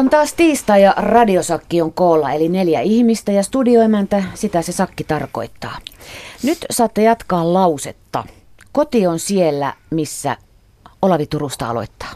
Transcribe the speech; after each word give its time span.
On 0.00 0.10
taas 0.10 0.34
tiistai 0.34 0.82
ja 0.82 0.94
radiosakki 0.96 1.82
on 1.82 1.92
koolla, 1.92 2.32
eli 2.32 2.48
neljä 2.48 2.80
ihmistä 2.80 3.32
ja 3.32 3.42
studioemäntä, 3.42 4.22
sitä 4.34 4.62
se 4.62 4.72
sakki 4.72 5.04
tarkoittaa. 5.04 5.78
Nyt 6.42 6.58
saatte 6.70 7.02
jatkaa 7.02 7.52
lausetta. 7.52 8.24
Koti 8.72 9.06
on 9.06 9.18
siellä, 9.18 9.74
missä 9.90 10.36
Olavi 11.02 11.26
Turusta 11.26 11.70
aloittaa. 11.70 12.10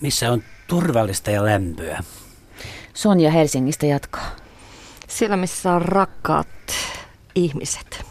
Missä 0.00 0.32
on 0.32 0.42
turvallista 0.66 1.30
ja 1.30 1.44
lämpöä. 1.44 2.02
Sonja 2.94 3.30
Helsingistä 3.30 3.86
jatkaa. 3.86 4.30
Siellä, 5.08 5.36
missä 5.36 5.72
on 5.72 5.82
rakkaat 5.82 6.48
ihmiset. 7.34 8.04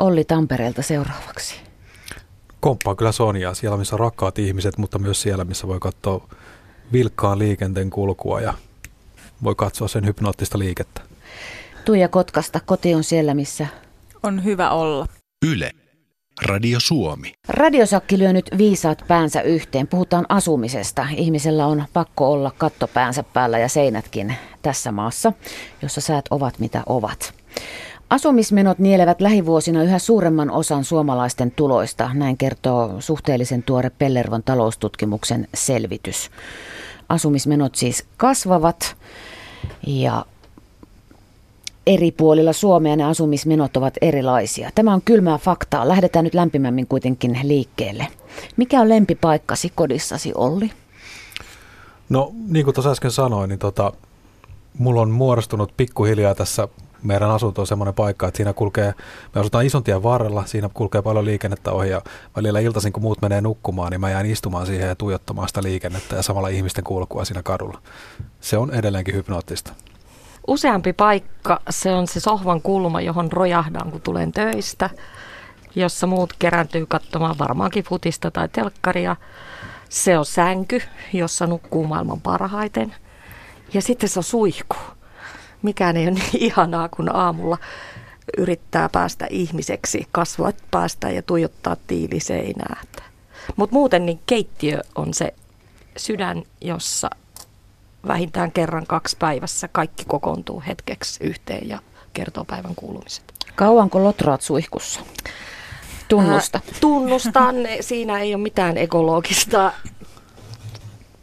Olli 0.00 0.24
Tampereelta 0.24 0.82
seuraavaksi. 0.82 1.54
Komppaa 2.60 2.94
kyllä 2.94 3.12
Sonjaa 3.12 3.54
siellä, 3.54 3.76
missä 3.76 3.94
on 3.94 4.00
rakkaat 4.00 4.38
ihmiset, 4.38 4.78
mutta 4.78 4.98
myös 4.98 5.22
siellä, 5.22 5.44
missä 5.44 5.68
voi 5.68 5.80
katsoa 5.80 6.28
vilkkaan 6.92 7.38
liikenteen 7.38 7.90
kulkua 7.90 8.40
ja 8.40 8.54
voi 9.44 9.54
katsoa 9.54 9.88
sen 9.88 10.06
hypnoottista 10.06 10.58
liikettä. 10.58 11.00
Tuija 11.84 12.08
Kotkasta, 12.08 12.60
koti 12.60 12.94
on 12.94 13.04
siellä, 13.04 13.34
missä 13.34 13.66
On 14.22 14.44
hyvä 14.44 14.70
olla. 14.70 15.06
Yle. 15.46 15.70
Radio 16.42 16.80
Suomi. 16.80 17.32
Radiosakki 17.48 18.18
lyö 18.18 18.32
nyt 18.32 18.50
viisaat 18.58 19.04
päänsä 19.08 19.42
yhteen. 19.42 19.86
Puhutaan 19.86 20.26
asumisesta. 20.28 21.06
Ihmisellä 21.16 21.66
on 21.66 21.84
pakko 21.92 22.32
olla 22.32 22.52
katto 22.58 22.88
päänsä 22.88 23.22
päällä 23.22 23.58
ja 23.58 23.68
seinätkin 23.68 24.34
tässä 24.62 24.92
maassa, 24.92 25.32
jossa 25.82 26.00
säät 26.00 26.24
ovat 26.30 26.58
mitä 26.58 26.82
ovat. 26.86 27.34
Asumismenot 28.14 28.78
nielevät 28.78 29.20
lähivuosina 29.20 29.82
yhä 29.82 29.98
suuremman 29.98 30.50
osan 30.50 30.84
suomalaisten 30.84 31.50
tuloista, 31.50 32.10
näin 32.14 32.36
kertoo 32.36 33.00
suhteellisen 33.00 33.62
tuore 33.62 33.90
Pellervon 33.90 34.42
taloustutkimuksen 34.42 35.48
selvitys. 35.54 36.30
Asumismenot 37.08 37.74
siis 37.74 38.04
kasvavat 38.16 38.96
ja 39.86 40.26
eri 41.86 42.10
puolilla 42.10 42.52
Suomea 42.52 42.96
ne 42.96 43.04
asumismenot 43.04 43.76
ovat 43.76 43.94
erilaisia. 44.00 44.70
Tämä 44.74 44.94
on 44.94 45.02
kylmää 45.04 45.38
faktaa. 45.38 45.88
Lähdetään 45.88 46.24
nyt 46.24 46.34
lämpimämmin 46.34 46.86
kuitenkin 46.86 47.38
liikkeelle. 47.42 48.06
Mikä 48.56 48.80
on 48.80 48.88
lempipaikkasi 48.88 49.72
kodissasi, 49.74 50.32
Olli? 50.34 50.70
No 52.08 52.32
niin 52.48 52.64
kuin 52.64 52.74
tuossa 52.74 52.90
äsken 52.90 53.10
sanoin, 53.10 53.48
niin 53.48 53.58
tota, 53.58 53.92
mulla 54.78 55.00
on 55.00 55.10
muodostunut 55.10 55.72
pikkuhiljaa 55.76 56.34
tässä 56.34 56.68
meidän 57.04 57.30
asunto 57.30 57.60
on 57.60 57.66
semmoinen 57.66 57.94
paikka, 57.94 58.28
että 58.28 58.36
siinä 58.36 58.52
kulkee, 58.52 58.94
me 59.34 59.40
asutaan 59.40 59.66
ison 59.66 59.84
tien 59.84 60.02
varrella, 60.02 60.46
siinä 60.46 60.70
kulkee 60.74 61.02
paljon 61.02 61.24
liikennettä 61.24 61.72
ohi 61.72 61.90
ja 61.90 62.02
välillä 62.36 62.60
iltaisin 62.60 62.92
kun 62.92 63.02
muut 63.02 63.22
menee 63.22 63.40
nukkumaan, 63.40 63.90
niin 63.90 64.00
mä 64.00 64.10
jään 64.10 64.26
istumaan 64.26 64.66
siihen 64.66 64.88
ja 64.88 64.94
tuijottamaan 64.94 65.48
sitä 65.48 65.62
liikennettä 65.62 66.16
ja 66.16 66.22
samalla 66.22 66.48
ihmisten 66.48 66.84
kulkua 66.84 67.24
siinä 67.24 67.42
kadulla. 67.42 67.78
Se 68.40 68.58
on 68.58 68.74
edelleenkin 68.74 69.14
hypnoottista. 69.14 69.72
Useampi 70.46 70.92
paikka, 70.92 71.60
se 71.70 71.92
on 71.92 72.06
se 72.06 72.20
sohvan 72.20 72.62
kulma, 72.62 73.00
johon 73.00 73.32
rojahdaan, 73.32 73.90
kun 73.90 74.00
tulen 74.00 74.32
töistä, 74.32 74.90
jossa 75.74 76.06
muut 76.06 76.32
kerääntyy 76.38 76.86
katsomaan 76.86 77.38
varmaankin 77.38 77.84
futista 77.84 78.30
tai 78.30 78.48
telkkaria. 78.48 79.16
Se 79.88 80.18
on 80.18 80.26
sänky, 80.26 80.82
jossa 81.12 81.46
nukkuu 81.46 81.86
maailman 81.86 82.20
parhaiten. 82.20 82.94
Ja 83.74 83.82
sitten 83.82 84.08
se 84.08 84.18
on 84.18 84.24
suihku. 84.24 84.76
Mikään 85.64 85.96
ei 85.96 86.08
ole 86.08 86.14
niin 86.14 86.42
ihanaa, 86.50 86.88
kun 86.88 87.16
aamulla 87.16 87.58
yrittää 88.38 88.88
päästä 88.88 89.26
ihmiseksi, 89.30 90.06
kasvot 90.12 90.56
päästä 90.70 91.10
ja 91.10 91.22
tuijottaa 91.22 91.76
tiiliseinää. 91.86 92.82
Mutta 93.56 93.74
muuten 93.74 94.06
niin 94.06 94.20
keittiö 94.26 94.80
on 94.94 95.14
se 95.14 95.34
sydän, 95.96 96.42
jossa 96.60 97.10
vähintään 98.08 98.52
kerran 98.52 98.86
kaksi 98.86 99.16
päivässä 99.18 99.68
kaikki 99.68 100.04
kokoontuu 100.04 100.62
hetkeksi 100.66 101.24
yhteen 101.24 101.68
ja 101.68 101.78
kertoo 102.12 102.44
päivän 102.44 102.74
kuulumiset. 102.74 103.24
Kauanko 103.54 104.04
lotraat 104.04 104.40
suihkussa? 104.40 105.00
Tunnusta. 106.08 106.60
Ää, 106.66 106.78
tunnustan, 106.80 107.54
siinä 107.80 108.20
ei 108.20 108.34
ole 108.34 108.42
mitään 108.42 108.76
ekologista. 108.76 109.72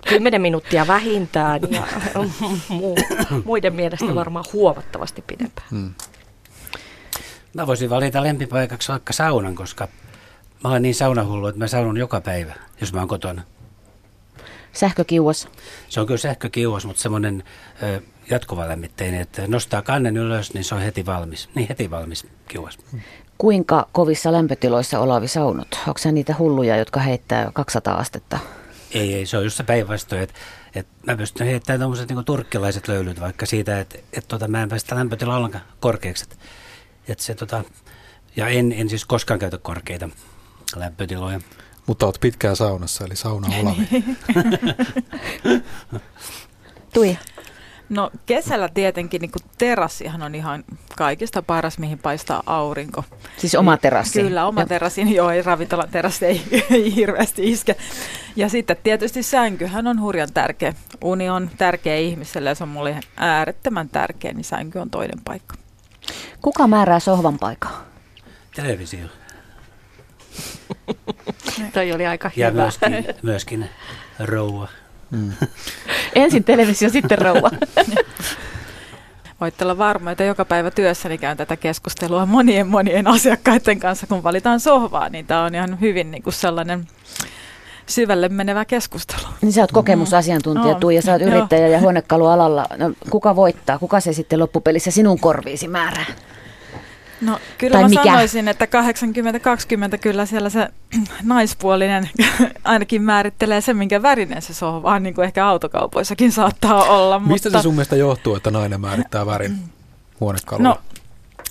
Kymmenen 0.08 0.42
minuuttia 0.42 0.88
vähintään 0.88 1.62
ja 1.70 1.84
mu- 2.80 3.42
muiden 3.46 3.74
mielestä 3.74 4.16
varmaan 4.16 4.46
huomattavasti 4.54 5.22
pidempään. 5.28 5.68
Hmm. 5.72 5.94
Mä 7.54 7.68
voisin 7.68 7.90
valita 7.90 8.24
lempipaikaksi 8.24 8.92
vaikka 8.92 9.14
saunan, 9.14 9.56
koska 9.56 9.88
mä 10.64 10.70
olen 10.70 10.82
niin 10.82 10.96
saunahullu, 10.96 11.48
että 11.48 11.60
mä 11.60 11.68
saunun 11.68 11.98
joka 11.98 12.22
päivä, 12.22 12.54
jos 12.82 12.94
mä 12.94 13.00
oon 13.00 13.08
kotona. 13.08 13.42
Sähkökiuas? 14.74 15.48
Se 15.90 16.00
on 16.00 16.08
kyllä 16.08 16.18
sähkökiuas, 16.18 16.86
mutta 16.86 17.02
semmoinen 17.02 17.44
jatkuva 18.30 18.68
lämmitteinen, 18.68 19.22
että 19.22 19.48
nostaa 19.48 19.82
kannen 19.82 20.18
ylös, 20.18 20.54
niin 20.54 20.64
se 20.64 20.76
on 20.76 20.82
heti 20.82 21.06
valmis. 21.06 21.50
Niin 21.56 21.68
heti 21.70 21.92
valmis 21.92 22.28
kiuas. 22.48 22.78
Kuinka 23.38 23.88
kovissa 23.92 24.32
lämpötiloissa 24.32 25.00
Olavi 25.00 25.28
saunut? 25.28 25.68
Onko 25.88 26.00
niitä 26.12 26.36
hulluja, 26.40 26.78
jotka 26.78 27.00
heittää 27.00 27.52
200 27.54 27.96
astetta? 27.96 28.40
Ei, 28.94 29.13
ei, 29.16 29.25
se 29.25 29.38
on 29.38 29.44
just 29.44 29.57
se 29.57 29.63
päinvastoin, 29.63 30.22
että, 30.22 30.34
että 30.75 30.94
mä 31.07 31.18
pystyn 31.18 31.47
heittämään 31.47 31.79
tuommoiset 31.79 32.09
niin 32.09 32.25
turkkilaiset 32.25 32.88
löylyt 32.88 33.19
vaikka 33.19 33.46
siitä, 33.46 33.79
että, 33.79 33.97
että 33.97 34.28
tota, 34.28 34.47
mä 34.47 34.63
en 34.63 34.69
päästä 34.69 34.96
lämpötila 34.96 35.38
ollenkaan 35.38 35.63
korkeaksi. 35.79 36.24
Että, 36.24 36.35
että 37.07 37.24
se, 37.24 37.35
tota, 37.35 37.63
ja 38.35 38.47
en, 38.47 38.72
en 38.72 38.90
siis 38.90 39.06
koskaan 39.06 39.40
käytä 39.40 39.57
korkeita 39.57 40.09
lämpötiloja. 40.75 41.40
Mutta 41.88 42.06
oot 42.06 42.18
pitkään 42.22 42.56
saunassa, 42.56 43.06
eli 43.06 43.16
sauna 43.16 43.47
Olavi. 43.59 43.88
Tuija. 46.94 47.18
No 47.90 48.12
kesällä 48.25 48.69
tietenkin 48.73 49.22
niin 49.22 49.31
terassihan 49.58 50.22
on 50.22 50.35
ihan 50.35 50.63
kaikista 50.97 51.41
paras, 51.41 51.78
mihin 51.78 52.00
paistaa 52.00 52.44
aurinko. 52.46 53.03
Siis 53.38 53.56
oma 53.56 53.78
terassi? 53.78 54.22
Kyllä, 54.22 54.46
oma 54.46 54.66
terassi. 54.66 55.16
Joo, 55.16 55.29
ei 55.29 55.41
ravintolan 55.41 55.90
terassi 55.90 56.25
ei, 56.25 56.41
ei 56.69 56.96
hirveästi 56.96 57.52
iske. 57.52 57.75
Ja 58.36 58.50
sitten 58.50 58.78
tietysti 58.84 59.24
sänkyhän 59.24 59.88
on 59.88 60.02
hurjan 60.02 60.34
tärkeä. 60.34 60.74
Uni 61.02 61.30
on 61.30 61.50
tärkeä 61.58 61.97
ihmiselle 61.97 62.50
ja 62.50 62.56
se 62.56 62.64
on 62.64 62.69
mulle 62.69 63.00
äärettömän 63.18 63.90
tärkeä, 63.90 64.34
niin 64.34 64.44
sänky 64.44 64.80
on 64.80 64.90
toinen 64.90 65.19
paikka. 65.25 65.56
Kuka 66.41 66.68
määrää 66.68 67.00
sohvan 67.00 67.40
paikan? 67.40 67.72
Televisio. 68.56 69.08
Toi 71.74 71.91
oli 71.91 72.06
aika 72.06 72.31
ja 72.36 72.50
hyvä. 72.50 72.62
myöskin, 72.62 73.06
myöskin 73.24 73.70
rouva. 74.20 74.68
Mm. 75.12 75.31
Ensin 76.16 76.44
televisio, 76.44 76.90
sitten 76.90 77.18
rouva. 77.18 77.52
Voitte 79.41 79.64
olla 79.64 79.78
varma, 79.78 80.12
että 80.12 80.24
joka 80.24 80.46
päivä 80.46 80.72
työssäni 80.72 81.18
käyn 81.18 81.38
tätä 81.38 81.58
keskustelua 81.58 82.25
monien 82.25 82.68
monien 82.68 83.08
asiakkaiden 83.08 83.80
kanssa, 83.80 84.08
kun 84.08 84.24
valitaan 84.24 84.59
sohvaa, 84.59 85.09
niin 85.09 85.28
tämä 85.28 85.44
on 85.44 85.56
ihan 85.56 85.80
hyvin 85.81 86.12
niin 86.12 86.24
kuin 86.24 86.34
sellainen 86.34 86.88
syvälle 87.91 88.29
menevä 88.29 88.66
keskustelu. 88.66 89.28
Niin 89.41 89.53
sä 89.53 89.62
oot 89.62 89.72
kokemusasiantuntija, 89.72 90.74
mm. 90.74 90.79
Tuija, 90.79 91.02
sä 91.02 91.12
oot 91.12 91.22
yrittäjä 91.22 91.68
ja 91.68 91.79
huonekalualalla. 91.79 92.66
No, 92.78 92.91
kuka 93.09 93.35
voittaa? 93.35 93.79
Kuka 93.79 94.00
se 94.00 94.13
sitten 94.13 94.40
loppupelissä 94.40 94.91
sinun 94.91 95.19
korviisi 95.19 95.68
määrää? 95.68 96.06
No 97.22 97.40
kyllä 97.57 97.74
tai 97.74 97.84
mä 97.84 97.90
mikä? 97.90 98.03
sanoisin, 98.03 98.47
että 98.47 98.66
80-20 99.96 99.97
kyllä 99.97 100.25
siellä 100.25 100.50
se 100.50 100.69
naispuolinen 101.24 102.09
ainakin 102.63 103.02
määrittelee 103.02 103.62
sen, 103.62 103.78
minkä 103.78 104.02
värinen 104.02 104.41
se 104.41 104.53
sohva 104.53 104.96
on, 104.96 105.03
niin 105.03 105.16
kuin 105.16 105.25
ehkä 105.25 105.47
autokaupoissakin 105.47 106.31
saattaa 106.31 106.84
olla. 106.84 107.19
Mistä 107.19 107.50
mutta... 107.50 107.59
se 107.59 107.63
sun 107.63 107.73
mielestä 107.73 107.96
johtuu, 107.96 108.35
että 108.35 108.52
nainen 108.52 108.81
määrittää 108.81 109.25
värin 109.25 109.58
huonekalulla? 110.19 110.69
No, 110.69 110.78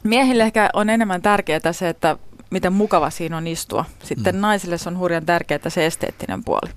miehille 0.02 0.42
ehkä 0.42 0.70
on 0.72 0.90
enemmän 0.90 1.22
tärkeää 1.22 1.72
se, 1.72 1.88
että 1.88 2.16
miten 2.50 2.72
mukava 2.72 3.11
siinä 3.11 3.37
on 3.37 3.47
istua. 3.47 3.84
Sitten 4.03 4.34
mm. 4.34 4.41
naisille 4.41 4.78
se 4.78 4.88
on 4.88 4.99
hurjan 4.99 5.27
tärkeää 5.27 5.69
se 5.69 5.87
esteettinen 5.87 6.44
puoli. 6.44 6.71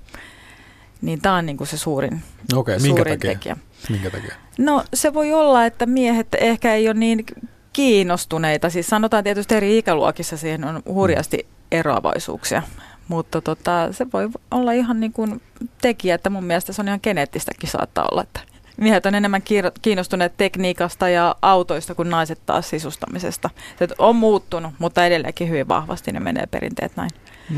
Niin 1.01 1.21
tämä 1.21 1.35
on 1.35 1.45
niin 1.45 1.57
kuin 1.57 1.67
se 1.67 1.77
suurin, 1.77 2.23
okay, 2.55 2.79
suurin 2.79 2.95
minkä 2.95 3.09
takia? 3.09 3.31
tekijä. 3.31 3.57
Minkä 3.89 4.09
takia? 4.09 4.35
No 4.57 4.83
se 4.93 5.13
voi 5.13 5.33
olla, 5.33 5.65
että 5.65 5.85
miehet 5.85 6.27
ehkä 6.37 6.73
ei 6.73 6.87
ole 6.87 6.93
niin 6.93 7.25
kiinnostuneita. 7.73 8.69
Siis 8.69 8.87
sanotaan 8.87 9.23
tietysti 9.23 9.55
eri 9.55 9.77
ikäluokissa 9.77 10.37
siihen 10.37 10.63
on 10.63 10.81
hurjasti 10.85 11.47
eroavaisuuksia. 11.71 12.61
Mutta 13.07 13.41
tota, 13.41 13.87
se 13.91 14.05
voi 14.13 14.29
olla 14.51 14.71
ihan 14.71 14.99
niin 14.99 15.13
kuin 15.13 15.41
tekijä, 15.81 16.15
että 16.15 16.29
mun 16.29 16.43
mielestä 16.43 16.73
se 16.73 16.81
on 16.81 16.87
ihan 16.87 16.99
geneettistäkin 17.03 17.69
saattaa 17.69 18.07
olla, 18.11 18.23
että 18.23 18.39
miehet 18.77 19.05
on 19.05 19.15
enemmän 19.15 19.41
kiinnostuneet 19.81 20.33
tekniikasta 20.37 21.09
ja 21.09 21.35
autoista 21.41 21.95
kuin 21.95 22.09
naiset 22.09 22.39
taas 22.45 22.69
sisustamisesta. 22.69 23.49
Se 23.79 23.87
on 23.97 24.15
muuttunut, 24.15 24.73
mutta 24.79 25.05
edelleenkin 25.05 25.49
hyvin 25.49 25.67
vahvasti 25.67 26.11
ne 26.11 26.19
menee 26.19 26.45
perinteet 26.45 26.91
näin. 26.95 27.09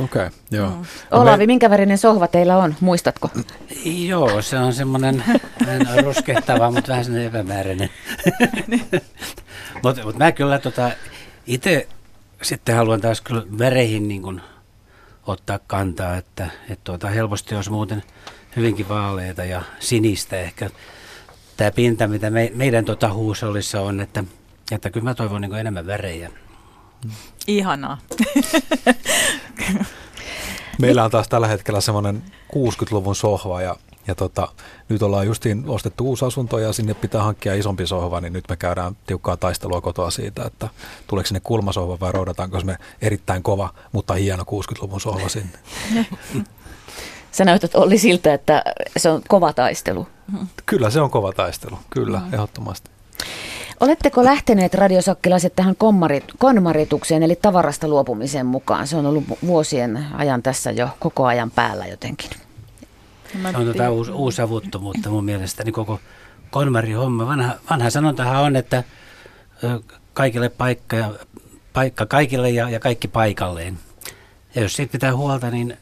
Okei, 0.04 0.26
okay, 0.26 0.40
joo. 0.52 0.70
Mm. 0.70 0.86
Olavi, 1.12 1.44
me... 1.44 1.48
minkä 1.48 1.70
värinen 1.70 1.98
sohva 1.98 2.28
teillä 2.28 2.58
on, 2.58 2.76
muistatko? 2.80 3.30
Joo, 3.86 4.42
se 4.42 4.58
on 4.58 4.74
semmoinen 4.74 5.24
ruskehtava, 6.04 6.72
mutta 6.72 6.92
vähän 6.92 7.06
semmoinen 7.06 7.28
epämääräinen. 7.28 7.90
mutta 9.84 10.04
mut 10.04 10.18
mä 10.18 10.32
kyllä 10.32 10.60
tota, 10.60 10.92
itse 11.48 11.88
sitten 12.42 12.76
haluan 12.76 13.02
taas 13.02 13.22
kyllä 13.22 13.44
väreihin 13.60 14.08
niin 14.08 14.22
kun 14.22 14.42
ottaa 15.28 15.60
kantaa, 15.68 16.18
että 16.18 16.50
et 16.70 16.84
tuota, 16.84 17.10
helposti 17.10 17.56
jos 17.56 17.70
muuten 17.70 18.04
hyvinkin 18.56 18.90
vaaleita 18.90 19.44
ja 19.44 19.62
sinistä 19.80 20.40
ehkä. 20.40 20.70
Tämä 21.58 21.72
pinta, 21.72 22.08
mitä 22.08 22.30
me, 22.30 22.52
meidän 22.56 22.86
tota 22.86 23.14
huusollissa 23.14 23.82
on, 23.82 24.02
että, 24.02 24.24
että 24.72 24.90
kyllä 24.90 25.04
mä 25.04 25.14
toivon 25.14 25.42
niin 25.42 25.56
enemmän 25.56 25.88
värejä. 25.88 26.32
Ihanaa. 27.48 27.98
Meillä 30.80 31.04
on 31.04 31.12
taas 31.12 31.28
tällä 31.28 31.48
hetkellä 31.48 31.82
semmoinen 31.82 32.24
60-luvun 32.54 33.16
sohva 33.16 33.62
ja, 33.62 33.76
ja 34.08 34.16
tota, 34.16 34.48
nyt 34.90 35.02
ollaan 35.02 35.28
justiin 35.28 35.64
ostettu 35.68 36.06
uusi 36.06 36.26
asunto 36.26 36.60
ja 36.60 36.74
sinne 36.74 36.94
pitää 36.94 37.24
hankkia 37.24 37.54
isompi 37.54 37.88
sohva, 37.88 38.22
niin 38.22 38.34
nyt 38.34 38.46
me 38.50 38.56
käydään 38.56 38.98
tiukkaa 39.08 39.38
taistelua 39.38 39.82
kotoa 39.82 40.12
siitä, 40.12 40.44
että 40.46 40.70
tuleeko 41.08 41.28
sinne 41.28 41.42
kulmasohva 41.44 42.00
vai 42.00 42.12
roudataanko 42.12 42.62
me 42.64 42.78
erittäin 43.02 43.44
kova, 43.44 43.74
mutta 43.92 44.14
hieno 44.14 44.44
60-luvun 44.44 45.02
sohva 45.02 45.30
sinne. 45.30 45.60
Sä 47.32 47.46
näytät 47.46 47.76
Olli 47.76 47.98
siltä, 47.98 48.34
että 48.34 48.64
se 48.98 49.10
on 49.10 49.22
kova 49.28 49.54
taistelu. 49.54 50.08
Kyllä 50.66 50.90
se 50.90 51.02
on 51.02 51.10
kova 51.10 51.34
taistelu, 51.34 51.80
kyllä, 51.90 52.20
mm. 52.20 52.34
ehdottomasti. 52.34 52.90
Oletteko 53.80 54.24
lähteneet 54.24 54.74
radiosakkilaiset 54.74 55.56
tähän 55.56 55.76
konmaritukseen, 56.38 57.24
eli 57.24 57.36
tavarasta 57.36 57.88
luopumiseen 57.88 58.46
mukaan? 58.46 58.88
Se 58.88 58.98
on 58.98 59.06
ollut 59.06 59.24
vuosien 59.46 60.06
ajan 60.14 60.44
tässä 60.44 60.72
jo 60.72 60.90
koko 61.00 61.26
ajan 61.26 61.52
päällä 61.52 61.86
jotenkin. 61.86 62.30
Se 63.32 63.58
on 63.58 63.66
tota 63.66 63.92
uusi, 63.92 64.12
uusavuttomuutta 64.12 65.10
mun 65.10 65.26
mielestäni 65.26 65.72
koko 65.72 66.00
konmarihomma. 66.52 67.28
Vanha, 67.28 67.54
vanha 67.70 67.90
sanontahan 67.90 68.44
on, 68.44 68.56
että 68.56 68.84
kaikille 70.14 70.50
paikka, 70.50 70.96
ja, 70.96 71.12
paikka 71.74 72.06
kaikille 72.06 72.50
ja, 72.50 72.70
ja 72.70 72.80
kaikki 72.80 73.08
paikalleen. 73.08 73.80
Ja 74.56 74.62
jos 74.62 74.76
siitä 74.76 74.92
pitää 74.92 75.16
huolta, 75.16 75.52
niin 75.52 75.78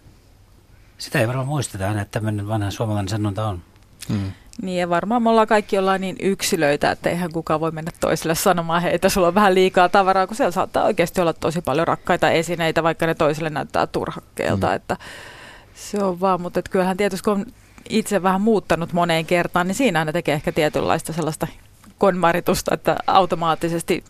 sitä 0.97 1.19
ei 1.19 1.27
varmaan 1.27 1.47
muisteta 1.47 1.87
aina, 1.87 2.01
että 2.01 2.11
tämmöinen 2.11 2.47
vanha 2.47 2.71
suomalainen 2.71 3.09
sanonta 3.09 3.47
on. 3.47 3.61
Hmm. 4.09 4.31
Niin 4.61 4.79
ja 4.79 4.89
varmaan 4.89 5.23
me 5.23 5.29
ollaan 5.29 5.47
kaikki 5.47 5.77
ollaan 5.77 6.01
niin 6.01 6.15
yksilöitä, 6.21 6.91
että 6.91 7.09
eihän 7.09 7.31
kukaan 7.31 7.59
voi 7.59 7.71
mennä 7.71 7.91
toiselle 8.00 8.35
sanomaan, 8.35 8.81
hei, 8.81 8.95
että 8.95 9.09
sulla 9.09 9.27
on 9.27 9.35
vähän 9.35 9.55
liikaa 9.55 9.89
tavaraa, 9.89 10.27
kun 10.27 10.35
siellä 10.35 10.51
saattaa 10.51 10.85
oikeasti 10.85 11.21
olla 11.21 11.33
tosi 11.33 11.61
paljon 11.61 11.88
rakkaita 11.88 12.29
esineitä, 12.29 12.83
vaikka 12.83 13.05
ne 13.05 13.15
toiselle 13.15 13.50
näyttää 13.50 13.88
turhakkeelta. 13.88 14.67
Mm. 14.67 14.73
Että 14.73 14.97
se 15.75 16.03
on 16.03 16.19
vaan, 16.19 16.41
mutta 16.41 16.59
että 16.59 16.71
kyllähän 16.71 16.97
tietysti 16.97 17.23
kun 17.23 17.33
on 17.33 17.45
itse 17.89 18.23
vähän 18.23 18.41
muuttanut 18.41 18.94
moneen 18.94 19.25
kertaan, 19.25 19.67
niin 19.67 19.75
siinä 19.75 20.05
ne 20.05 20.11
tekee 20.11 20.35
ehkä 20.35 20.51
tietynlaista 20.51 21.13
sellaista 21.13 21.47
konmaritusta, 21.97 22.73
että 22.73 22.97
automaattisesti 23.07 24.03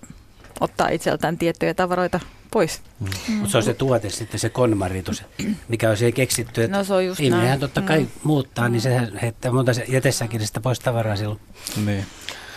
ottaa 0.60 0.90
itseltään 0.90 1.38
tiettyjä 1.38 1.74
tavaroita 1.74 2.20
pois. 2.54 2.82
Mm. 3.00 3.10
Mm. 3.28 3.34
Mutta 3.34 3.52
se 3.52 3.58
on 3.58 3.64
se 3.64 3.74
tuote 3.74 4.10
sitten, 4.10 4.40
se 4.40 4.50
konmaritus, 4.50 5.24
mikä 5.68 5.90
on 5.90 5.98
siihen 5.98 6.14
keksitty. 6.14 6.64
Että 6.64 6.78
no 6.78 6.84
se 6.84 6.94
on 6.94 7.06
just 7.06 7.20
ihminenhän 7.20 7.50
näin. 7.50 7.60
totta 7.60 7.82
kai 7.82 8.00
mm. 8.00 8.08
muuttaa, 8.24 8.70
niin 8.70 8.82
se 8.82 9.02
heittää 9.22 9.52
monta 9.52 9.72
jätessäkin 9.88 10.48
sitä 10.48 10.60
pois 10.60 10.80
tavaraa 10.80 11.16
silloin. 11.16 11.40
Niin. 11.86 12.06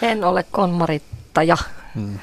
En 0.02 0.24
ole 0.24 0.42
konmarittaja. 0.42 1.56
Mm. 1.94 2.18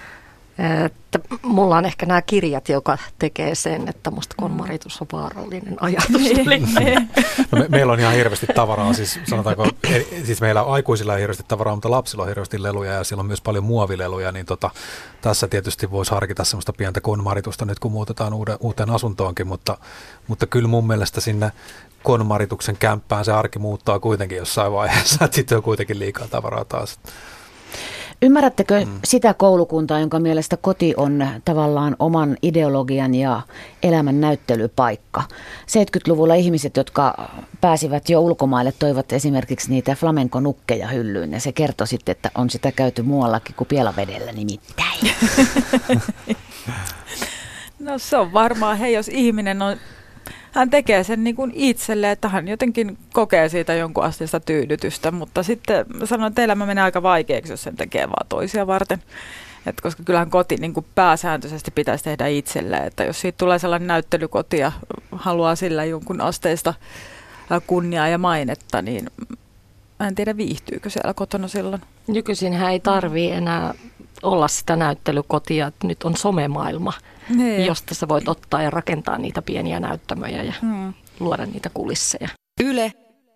Että 0.85 1.19
mulla 1.43 1.77
on 1.77 1.85
ehkä 1.85 2.05
nämä 2.05 2.21
kirjat, 2.21 2.69
joka 2.69 2.97
tekee 3.19 3.55
sen, 3.55 3.87
että 3.87 4.11
musta 4.11 4.35
konmaritus 4.37 5.01
on 5.01 5.07
vaarallinen 5.11 5.83
ajatus. 5.83 6.21
Niin. 6.45 7.09
no 7.51 7.59
me, 7.59 7.67
meillä 7.69 7.93
on 7.93 7.99
ihan 7.99 8.13
hirveästi 8.13 8.47
tavaraa, 8.55 8.93
siis 8.93 9.19
sanotaanko, 9.23 9.67
siis 10.23 10.41
meillä 10.41 10.61
aikuisilla 10.61 11.13
on 11.13 11.19
hirveästi 11.19 11.43
tavaraa, 11.47 11.75
mutta 11.75 11.91
lapsilla 11.91 12.23
on 12.23 12.29
hirveästi 12.29 12.63
leluja 12.63 12.91
ja 12.91 13.03
siellä 13.03 13.19
on 13.19 13.25
myös 13.25 13.41
paljon 13.41 13.63
muovileluja, 13.63 14.31
niin 14.31 14.45
tota, 14.45 14.69
tässä 15.21 15.47
tietysti 15.47 15.91
voisi 15.91 16.11
harkita 16.11 16.43
semmoista 16.43 16.73
pientä 16.73 17.01
konmaritusta 17.01 17.65
nyt 17.65 17.79
kun 17.79 17.91
muutetaan 17.91 18.33
uuden, 18.33 18.57
uuteen 18.59 18.89
asuntoonkin, 18.89 19.47
mutta, 19.47 19.77
mutta 20.27 20.47
kyllä 20.47 20.67
mun 20.67 20.87
mielestä 20.87 21.21
sinne 21.21 21.51
konmarituksen 22.03 22.77
kämppään 22.77 23.25
se 23.25 23.31
arki 23.31 23.59
muuttaa 23.59 23.99
kuitenkin 23.99 24.37
jossain 24.37 24.71
vaiheessa, 24.71 25.17
että 25.25 25.35
sitten 25.35 25.57
on 25.57 25.63
kuitenkin 25.63 25.99
liikaa 25.99 26.27
tavaraa 26.27 26.65
taas. 26.65 26.99
Ymmärrättekö 28.23 28.85
mm. 28.85 28.99
sitä 29.03 29.33
koulukuntaa, 29.33 29.99
jonka 29.99 30.19
mielestä 30.19 30.57
koti 30.57 30.93
on 30.97 31.27
tavallaan 31.45 31.95
oman 31.99 32.37
ideologian 32.41 33.15
ja 33.15 33.41
elämän 33.83 34.21
näyttelypaikka? 34.21 35.23
70-luvulla 35.61 36.33
ihmiset, 36.33 36.77
jotka 36.77 37.31
pääsivät 37.61 38.09
jo 38.09 38.19
ulkomaille, 38.19 38.73
toivat 38.79 39.13
esimerkiksi 39.13 39.69
niitä 39.69 39.95
flamenco-nukkeja 39.95 40.87
hyllyyn 40.87 41.31
ja 41.31 41.39
se 41.39 41.51
kertoi 41.51 41.87
sitten, 41.87 42.11
että 42.11 42.31
on 42.35 42.49
sitä 42.49 42.71
käyty 42.71 43.01
muuallakin 43.01 43.55
kuin 43.55 43.67
Pielavedellä 43.67 44.31
nimittäin. 44.31 44.99
No 47.79 47.97
se 47.97 48.17
on 48.17 48.33
varmaan, 48.33 48.77
hei 48.77 48.93
jos 48.93 49.07
ihminen 49.07 49.61
on 49.61 49.77
hän 50.53 50.69
tekee 50.69 51.03
sen 51.03 51.23
niin 51.23 51.35
kuin 51.35 51.51
itselle, 51.55 52.11
että 52.11 52.29
hän 52.29 52.47
jotenkin 52.47 52.97
kokee 53.13 53.49
siitä 53.49 53.73
jonkun 53.73 54.03
asteista 54.03 54.39
tyydytystä, 54.39 55.11
mutta 55.11 55.43
sitten 55.43 55.85
sanon, 56.03 56.27
että 56.27 56.43
elämä 56.43 56.65
menee 56.65 56.83
aika 56.83 57.03
vaikeaksi, 57.03 57.53
jos 57.53 57.63
sen 57.63 57.75
tekee 57.75 58.07
vaan 58.07 58.27
toisia 58.29 58.67
varten. 58.67 59.03
Et 59.65 59.81
koska 59.81 60.03
kyllähän 60.03 60.29
koti 60.29 60.55
niin 60.57 60.73
kuin 60.73 60.85
pääsääntöisesti 60.95 61.71
pitäisi 61.71 62.03
tehdä 62.03 62.27
itselle, 62.27 62.77
että 62.77 63.03
jos 63.03 63.21
siitä 63.21 63.37
tulee 63.37 63.59
sellainen 63.59 63.87
näyttelykoti 63.87 64.57
ja 64.57 64.71
haluaa 65.11 65.55
sillä 65.55 65.85
jonkun 65.85 66.21
asteista 66.21 66.73
kunniaa 67.67 68.07
ja 68.07 68.17
mainetta, 68.17 68.81
niin 68.81 69.09
en 70.07 70.15
tiedä 70.15 70.37
viihtyykö 70.37 70.89
siellä 70.89 71.13
kotona 71.13 71.47
silloin. 71.47 71.81
Nykyisin 72.07 72.53
hän 72.53 72.71
ei 72.71 72.79
tarvii 72.79 73.31
enää 73.31 73.73
olla 74.23 74.47
sitä 74.47 74.75
näyttelykotia, 74.75 75.67
että 75.67 75.87
nyt 75.87 76.03
on 76.03 76.17
somemaailma, 76.17 76.93
niin. 77.29 77.65
josta 77.65 77.95
sä 77.95 78.07
voit 78.07 78.27
ottaa 78.27 78.61
ja 78.61 78.69
rakentaa 78.69 79.17
niitä 79.17 79.41
pieniä 79.41 79.79
näyttämöjä 79.79 80.43
ja 80.43 80.53
hmm. 80.61 80.93
luoda 81.19 81.45
niitä 81.45 81.69
kulisseja. 81.73 82.29
Yle, 82.63 82.91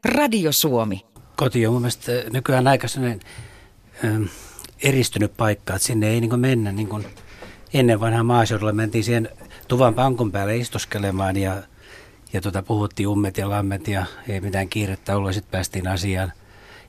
Radio 0.05 0.51
Suomi. 0.51 1.05
Koti 1.35 1.67
on 1.67 1.73
mun 1.73 1.81
mielestä 1.81 2.11
nykyään 2.29 2.67
aika 2.67 2.87
sellainen 2.87 3.19
ähm, 4.05 4.23
eristynyt 4.83 5.37
paikka, 5.37 5.75
että 5.75 5.87
sinne 5.87 6.09
ei 6.09 6.21
niin 6.21 6.39
mennä 6.39 6.71
niin 6.71 6.87
kuin 6.87 7.05
ennen 7.73 7.99
vanhaa 7.99 8.23
maaseudulla 8.23 8.73
mentiin 8.73 9.03
siihen 9.03 9.29
tuvan 9.67 9.93
pankon 9.93 10.31
päälle 10.31 10.57
istuskelemaan 10.57 11.37
ja, 11.37 11.63
ja 12.33 12.41
tota, 12.41 12.63
puhuttiin 12.63 13.07
ummet 13.07 13.37
ja 13.37 13.49
lammet 13.49 13.87
ja 13.87 14.05
ei 14.27 14.41
mitään 14.41 14.69
kiirettä 14.69 15.17
ollut 15.17 15.29
ja 15.29 15.33
sitten 15.33 15.51
päästiin 15.51 15.87
asiaan. 15.87 16.31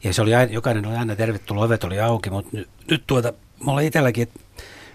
Ja 0.05 0.12
se 0.12 0.23
oli 0.23 0.35
aina, 0.35 0.53
jokainen 0.53 0.87
oli 0.87 0.97
aina 0.97 1.17
tervetullut, 1.17 1.65
ovet 1.65 1.85
oli 1.85 2.00
auki, 2.00 2.31
mutta 2.31 2.56
nyt, 2.56 2.69
nyt 2.91 3.03
tuota, 3.06 3.33
mulla 3.60 3.81
itselläkin, 3.81 4.22
että 4.22 4.40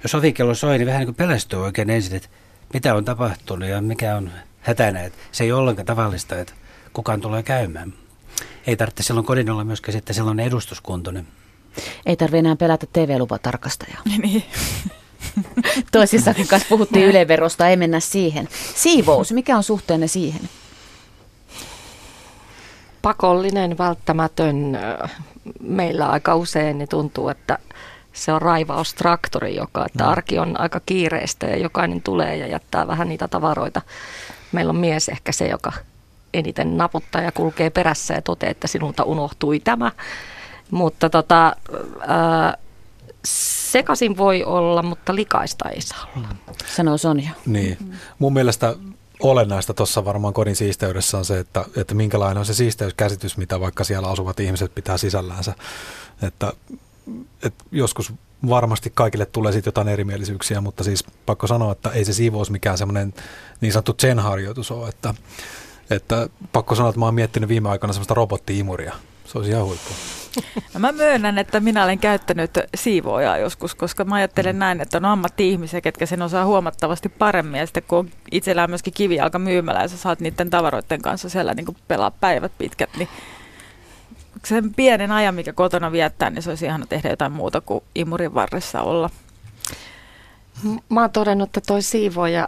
jos 0.03 0.15
ovikello 0.15 0.55
soi, 0.55 0.77
niin 0.77 0.87
vähän 0.87 0.99
niin 0.99 1.07
kuin 1.07 1.15
pelästyy 1.15 1.63
oikein 1.63 1.89
ensin, 1.89 2.15
että 2.15 2.29
mitä 2.73 2.95
on 2.95 3.05
tapahtunut 3.05 3.69
ja 3.69 3.81
mikä 3.81 4.15
on 4.15 4.31
hätänä. 4.61 5.03
Että 5.03 5.19
se 5.31 5.43
ei 5.43 5.51
ole 5.51 5.61
ollenkaan 5.61 5.85
tavallista, 5.85 6.39
että 6.39 6.53
kukaan 6.93 7.21
tulee 7.21 7.43
käymään. 7.43 7.93
Ei 8.67 8.75
tarvitse 8.75 9.03
silloin 9.03 9.25
kodin 9.25 9.49
olla 9.49 9.63
myöskään 9.63 9.93
sitten 9.93 10.15
sellainen 10.15 10.45
edustuskuntoinen. 10.45 11.27
Ei 12.05 12.15
tarvitse 12.15 12.39
enää 12.39 12.55
pelätä 12.55 12.85
TV-lupatarkastajaa. 12.93 14.01
Niin. 14.21 14.43
Toisissakin 15.91 16.47
kanssa 16.47 16.69
puhuttiin 16.69 17.05
yleverosta, 17.05 17.67
ei 17.67 17.77
mennä 17.77 17.99
siihen. 17.99 18.49
Siivous, 18.75 19.31
mikä 19.31 19.57
on 19.57 19.63
suhteenne 19.63 20.07
siihen? 20.07 20.41
Pakollinen, 23.01 23.77
välttämätön. 23.77 24.77
Meillä 25.61 26.09
aika 26.09 26.35
usein 26.35 26.77
niin 26.77 26.89
tuntuu, 26.89 27.29
että 27.29 27.59
se 28.13 28.33
on 28.33 28.41
raivaustraktori, 28.41 29.55
joka, 29.55 29.85
että 29.85 30.03
no. 30.03 30.09
arki 30.09 30.39
on 30.39 30.59
aika 30.59 30.81
kiireistä 30.85 31.45
ja 31.45 31.57
jokainen 31.57 32.01
tulee 32.01 32.37
ja 32.37 32.47
jättää 32.47 32.87
vähän 32.87 33.09
niitä 33.09 33.27
tavaroita. 33.27 33.81
Meillä 34.51 34.69
on 34.69 34.75
mies 34.75 35.09
ehkä 35.09 35.31
se, 35.31 35.47
joka 35.47 35.71
eniten 36.33 36.77
naputtaa 36.77 37.21
ja 37.21 37.31
kulkee 37.31 37.69
perässä 37.69 38.13
ja 38.13 38.21
toteaa, 38.21 38.51
että 38.51 38.67
sinulta 38.67 39.03
unohtui 39.03 39.59
tämä. 39.59 39.91
Mutta 40.71 41.09
tota, 41.09 41.55
ää, 42.07 42.57
sekasin 43.25 44.17
voi 44.17 44.43
olla, 44.43 44.83
mutta 44.83 45.15
likaista 45.15 45.69
ei 45.69 45.81
saa 45.81 46.11
olla. 46.17 46.27
Sanoo 46.75 46.97
Sonja. 46.97 47.31
Niin. 47.45 47.77
Mun 48.19 48.33
mielestä 48.33 48.75
olennaista 49.19 49.73
tuossa 49.73 50.05
varmaan 50.05 50.33
kodin 50.33 50.55
siisteydessä 50.55 51.17
on 51.17 51.25
se, 51.25 51.39
että, 51.39 51.65
että 51.77 51.95
minkälainen 51.95 52.37
on 52.37 52.45
se 52.45 52.53
siisteyskäsitys, 52.53 53.37
mitä 53.37 53.59
vaikka 53.59 53.83
siellä 53.83 54.07
asuvat 54.07 54.39
ihmiset 54.39 54.75
pitää 54.75 54.97
sisällänsä. 54.97 55.53
Että 56.21 56.53
että 57.43 57.63
joskus 57.71 58.13
varmasti 58.49 58.91
kaikille 58.95 59.25
tulee 59.25 59.51
sitten 59.51 59.67
jotain 59.67 59.87
erimielisyyksiä, 59.87 60.61
mutta 60.61 60.83
siis 60.83 61.05
pakko 61.25 61.47
sanoa, 61.47 61.71
että 61.71 61.89
ei 61.89 62.05
se 62.05 62.13
siivous 62.13 62.51
mikään 62.51 62.77
semmoinen 62.77 63.13
niin 63.61 63.73
sanottu 63.73 63.93
zen-harjoitus 64.01 64.71
ole, 64.71 64.89
että, 64.89 65.13
että 65.89 66.29
pakko 66.51 66.75
sanoa, 66.75 66.89
että 66.89 66.99
mä 66.99 67.05
oon 67.05 67.15
miettinyt 67.15 67.49
viime 67.49 67.69
aikoina 67.69 67.93
semmoista 67.93 68.13
robottiimuria. 68.13 68.93
Se 69.25 69.37
olisi 69.37 69.51
ihan 69.51 69.65
huippu. 69.65 69.89
No 70.73 70.79
mä 70.79 70.91
myönnän, 70.91 71.37
että 71.37 71.59
minä 71.59 71.83
olen 71.83 71.99
käyttänyt 71.99 72.51
siivoojaa 72.75 73.37
joskus, 73.37 73.75
koska 73.75 74.03
mä 74.03 74.15
ajattelen 74.15 74.59
näin, 74.59 74.81
että 74.81 74.97
on 74.97 75.05
ammatti-ihmisiä, 75.05 75.81
ketkä 75.81 76.05
sen 76.05 76.21
osaa 76.21 76.45
huomattavasti 76.45 77.09
paremmin. 77.09 77.59
Ja 77.59 77.65
sitten 77.65 77.83
kun 77.87 77.99
on 77.99 78.09
itsellään 78.31 78.69
myöskin 78.69 78.93
kivijalka 78.93 79.39
myymälä 79.39 79.81
ja 79.81 79.87
sä 79.87 79.97
saat 79.97 80.19
niiden 80.19 80.49
tavaroiden 80.49 81.01
kanssa 81.01 81.29
siellä 81.29 81.53
niin 81.53 81.77
pelaa 81.87 82.11
päivät 82.11 82.51
pitkät, 82.57 82.89
niin 82.97 83.09
sen 84.45 84.73
pienen 84.73 85.11
ajan, 85.11 85.35
mikä 85.35 85.53
kotona 85.53 85.91
viettää, 85.91 86.29
niin 86.29 86.43
se 86.43 86.49
olisi 86.49 86.65
ihana 86.65 86.85
tehdä 86.85 87.09
jotain 87.09 87.31
muuta 87.31 87.61
kuin 87.61 87.83
imurin 87.95 88.33
varressa 88.33 88.81
olla. 88.81 89.09
Mä 90.89 91.01
oon 91.01 91.11
todennut, 91.11 91.49
että 91.49 91.61
toi 91.67 91.81
siivoja 91.81 92.47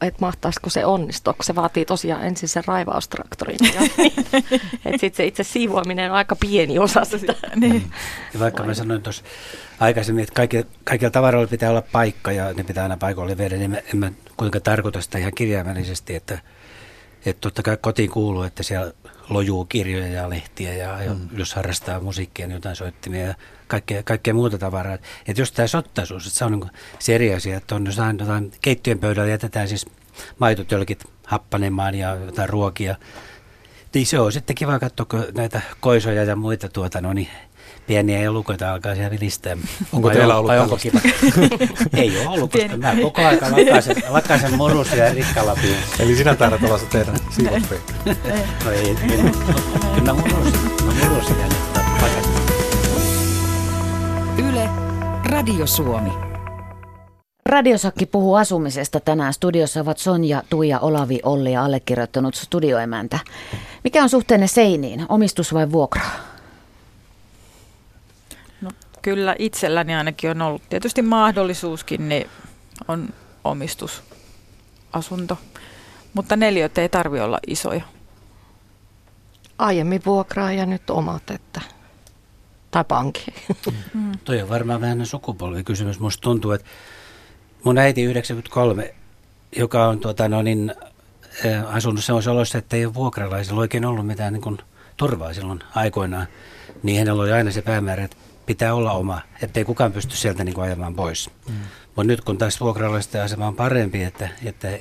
että 0.00 0.20
mahtaisiko 0.20 0.70
se 0.70 0.84
onnistua, 0.84 1.32
kun 1.32 1.44
se 1.44 1.54
vaatii 1.54 1.84
tosiaan 1.84 2.24
ensin 2.24 2.48
sen 2.48 2.62
raivaustraktorin. 2.66 3.58
että 4.84 5.00
sitten 5.00 5.16
se 5.16 5.26
itse 5.26 5.42
siivoaminen 5.42 6.10
on 6.10 6.16
aika 6.16 6.36
pieni 6.36 6.78
osa 6.78 7.04
sitä. 7.04 7.34
niin. 7.56 7.92
Ja 8.34 8.40
vaikka 8.40 8.62
mä 8.62 8.74
sanoin 8.74 9.02
tuossa 9.02 9.24
aikaisemmin, 9.80 10.22
että 10.22 10.34
kaikilla, 10.34 10.66
kaikilla 10.84 11.10
tavaroilla 11.10 11.50
pitää 11.50 11.70
olla 11.70 11.82
paikka 11.82 12.32
ja 12.32 12.52
ne 12.52 12.64
pitää 12.64 12.82
aina 12.82 12.96
paikoille 12.96 13.38
viedä, 13.38 13.56
niin 13.56 13.78
en 13.94 13.98
mä 13.98 14.12
kuinka 14.36 14.60
tarkoita 14.60 15.00
sitä 15.00 15.18
ihan 15.18 15.32
kirjaimellisesti, 15.34 16.14
että, 16.14 16.38
että 17.26 17.40
totta 17.40 17.62
kai 17.62 17.76
kotiin 17.80 18.10
kuuluu, 18.10 18.42
että 18.42 18.62
siellä 18.62 18.92
lojuu 19.30 19.64
kirjoja 19.64 20.06
ja 20.06 20.30
lehtiä 20.30 20.74
ja 20.74 20.98
mm. 21.14 21.38
jos 21.38 21.54
harrastaa 21.54 22.00
musiikkia, 22.00 22.46
niin 22.46 22.54
jotain 22.54 22.76
soittimia 22.76 23.26
ja 23.26 23.34
kaikkea, 23.66 24.02
kaikkea 24.02 24.34
muuta 24.34 24.58
tavaraa. 24.58 24.98
Että 25.26 25.42
jos 25.42 25.52
tämä 25.52 25.66
sottaisuus, 25.66 26.26
että 26.26 26.38
se 26.38 26.44
on 26.44 26.52
niin 26.52 26.70
se 26.98 27.14
eri 27.14 27.34
asia, 27.34 27.56
että 27.56 27.74
on 27.74 27.86
jotain, 27.86 28.18
jotain 28.18 28.52
keittiön 28.62 28.98
pöydällä 28.98 29.30
jätetään 29.30 29.68
siis 29.68 29.86
maitotölkit 30.38 31.04
happanemaan 31.26 31.94
ja 31.94 32.14
jotain 32.14 32.48
ruokia. 32.48 32.96
Niin 33.94 34.06
se 34.06 34.18
on 34.18 34.32
sitten 34.32 34.56
kiva 34.56 34.78
katsoa, 34.78 35.06
näitä 35.34 35.60
koisoja 35.80 36.24
ja 36.24 36.36
muita 36.36 36.68
tuota, 36.68 37.00
no 37.00 37.12
niin, 37.12 37.28
pieniä 37.90 38.20
elukoita 38.20 38.72
alkaa 38.72 38.94
siellä 38.94 39.10
vilistää. 39.10 39.56
Onko 39.92 40.08
vai 40.08 40.16
teillä 40.16 40.36
ollut 40.36 40.52
onko 40.52 40.76
kiva? 40.76 41.00
Ei 42.02 42.18
ole 42.18 42.28
ollut, 42.28 42.52
koska 42.52 42.76
mä 42.76 42.96
koko 43.02 43.22
ajan 43.22 43.38
lakaisen, 43.42 43.96
lakaisen 44.08 44.56
morusia 44.56 45.04
ja 45.04 45.14
rikkalapia. 45.14 45.76
Eli 45.98 46.16
sinä 46.16 46.34
taidat 46.34 46.62
olla 46.62 46.78
se 46.78 46.86
teidän 46.86 47.16
siivotri. 47.30 47.80
no 48.64 48.70
ei, 48.70 48.88
ei. 48.88 48.96
Kyllä 49.94 50.12
murusia, 50.14 50.60
no 50.86 50.92
murusia. 51.02 51.36
Yle, 54.48 54.68
Radio 55.24 55.66
Suomi. 55.66 56.10
Radiosakki 57.46 58.06
puhuu 58.06 58.34
asumisesta 58.34 59.00
tänään. 59.00 59.32
Studiossa 59.32 59.80
ovat 59.80 59.98
Sonja, 59.98 60.42
Tuija, 60.50 60.78
Olavi, 60.78 61.20
Olli 61.22 61.52
ja 61.52 61.64
allekirjoittanut 61.64 62.34
studioemäntä. 62.34 63.18
Mikä 63.84 64.02
on 64.02 64.08
suhteenne 64.08 64.46
seiniin, 64.46 65.06
omistus 65.08 65.54
vai 65.54 65.72
vuokra? 65.72 66.02
Kyllä 69.02 69.36
itselläni 69.38 69.94
ainakin 69.94 70.30
on 70.30 70.42
ollut 70.42 70.62
tietysti 70.68 71.02
mahdollisuuskin, 71.02 72.08
niin 72.08 72.30
on 72.88 73.08
omistusasunto. 73.44 75.38
Mutta 76.14 76.36
neliöt 76.36 76.78
ei 76.78 76.88
tarvi 76.88 77.20
olla 77.20 77.38
isoja. 77.46 77.82
Aiemmin 79.58 80.02
vuokraa 80.06 80.52
ja 80.52 80.66
nyt 80.66 80.90
omat, 80.90 81.30
että 81.30 81.60
tai 82.70 82.84
pankki. 82.84 83.24
Mm. 83.94 84.12
Toi 84.24 84.42
on 84.42 84.48
varmaan 84.48 84.80
vähän 84.80 85.06
sukupolvikysymys. 85.06 86.00
Musta 86.00 86.20
tuntuu, 86.20 86.52
että 86.52 86.66
mun 87.64 87.78
äiti 87.78 88.02
93, 88.02 88.94
joka 89.56 89.88
on 89.88 89.98
tuota, 89.98 90.28
no 90.28 90.42
niin, 90.42 90.74
äh, 91.46 91.76
asunut 91.76 92.04
sellaisessa 92.04 92.32
oloissa, 92.32 92.58
että 92.58 92.76
ei 92.76 92.86
ole 92.86 92.94
vuokralaisilla 92.94 93.60
oikein 93.60 93.84
ollut 93.84 94.06
mitään 94.06 94.32
niin 94.32 94.42
kuin, 94.42 94.58
turvaa 94.96 95.34
silloin 95.34 95.60
aikoinaan, 95.74 96.26
niin 96.82 96.98
hänellä 96.98 97.22
oli 97.22 97.32
aina 97.32 97.50
se 97.50 97.62
päämäärä, 97.62 98.04
että 98.04 98.16
pitää 98.50 98.74
olla 98.74 98.92
oma, 98.92 99.20
ettei 99.42 99.64
kukaan 99.64 99.92
pysty 99.92 100.16
sieltä 100.16 100.44
niin 100.44 100.54
kuin, 100.54 100.64
ajamaan 100.64 100.94
pois. 100.94 101.30
Mm. 101.48 101.54
Mutta 101.86 102.04
nyt 102.04 102.20
kun 102.20 102.38
taas 102.38 102.60
vuokralaisten 102.60 103.22
asema 103.22 103.46
on 103.46 103.56
parempi, 103.56 104.02
että, 104.02 104.28
että 104.44 104.78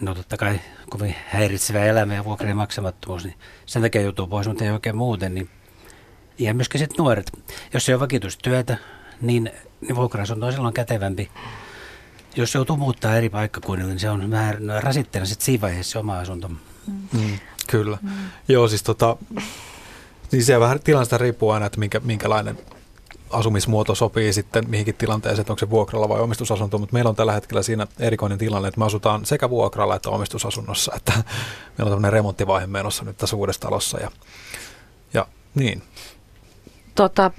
no 0.00 0.14
totta 0.14 0.36
kai 0.36 0.60
kovin 0.90 1.14
häiritsevä 1.28 1.84
elämä 1.84 2.14
ja 2.14 2.24
vuokrien 2.24 2.56
maksamattomuus, 2.56 3.24
niin 3.24 3.34
sen 3.66 3.82
takia 3.82 4.00
joutuu 4.00 4.26
pois, 4.26 4.48
mutta 4.48 4.64
ei 4.64 4.70
oikein 4.70 4.96
muuten, 4.96 5.34
niin 5.34 5.50
ja 6.38 6.54
myöskin 6.54 6.78
sitten 6.78 6.96
nuoret. 6.98 7.32
Jos 7.74 7.84
se 7.84 7.94
on 7.94 8.00
vakitustyötä, 8.00 8.76
niin, 9.20 9.50
niin 9.80 9.96
vuokra-asunto 9.96 10.46
on 10.46 10.52
silloin 10.52 10.74
kätevämpi. 10.74 11.30
Jos 12.36 12.54
joutuu 12.54 12.76
muuttaa 12.76 13.16
eri 13.16 13.30
paikkakunnille, 13.30 13.90
niin 13.90 14.00
se 14.00 14.10
on 14.10 14.30
vähän 14.30 14.58
rasitteena 14.80 15.26
sitten 15.26 15.44
siinä 15.44 15.60
vaiheessa 15.60 15.92
se 15.92 15.98
oma 15.98 16.18
asunto. 16.18 16.48
Mm. 16.48 16.58
Mm, 17.12 17.38
kyllä. 17.66 17.98
Mm. 18.02 18.10
Joo, 18.48 18.68
siis 18.68 18.82
tota, 18.82 19.16
niin 20.32 20.44
se 20.44 20.60
vähän 20.60 20.80
tilanteesta 20.80 21.18
riippuu 21.18 21.50
aina, 21.50 21.66
että 21.66 21.78
minkä, 21.78 22.00
minkälainen 22.00 22.58
asumismuoto 23.30 23.94
sopii 23.94 24.32
sitten 24.32 24.70
mihinkin 24.70 24.94
tilanteeseen, 24.94 25.40
että 25.40 25.52
onko 25.52 25.60
se 25.60 25.70
vuokralla 25.70 26.08
vai 26.08 26.20
omistusasunto, 26.20 26.78
mutta 26.78 26.92
meillä 26.92 27.08
on 27.08 27.16
tällä 27.16 27.32
hetkellä 27.32 27.62
siinä 27.62 27.86
erikoinen 27.98 28.38
tilanne, 28.38 28.68
että 28.68 28.78
me 28.78 28.84
asutaan 28.84 29.24
sekä 29.24 29.50
vuokralla 29.50 29.96
että 29.96 30.10
omistusasunnossa, 30.10 30.92
että 30.96 31.12
meillä 31.78 31.88
on 31.88 31.90
tämmöinen 31.90 32.12
remonttivaihe 32.12 32.66
menossa 32.66 33.04
nyt 33.04 33.16
tässä 33.16 33.36
uudessa 33.36 33.60
talossa 33.60 34.00
ja, 34.00 34.10
ja 35.14 35.26
niin, 35.54 35.82
tota, 36.94 37.30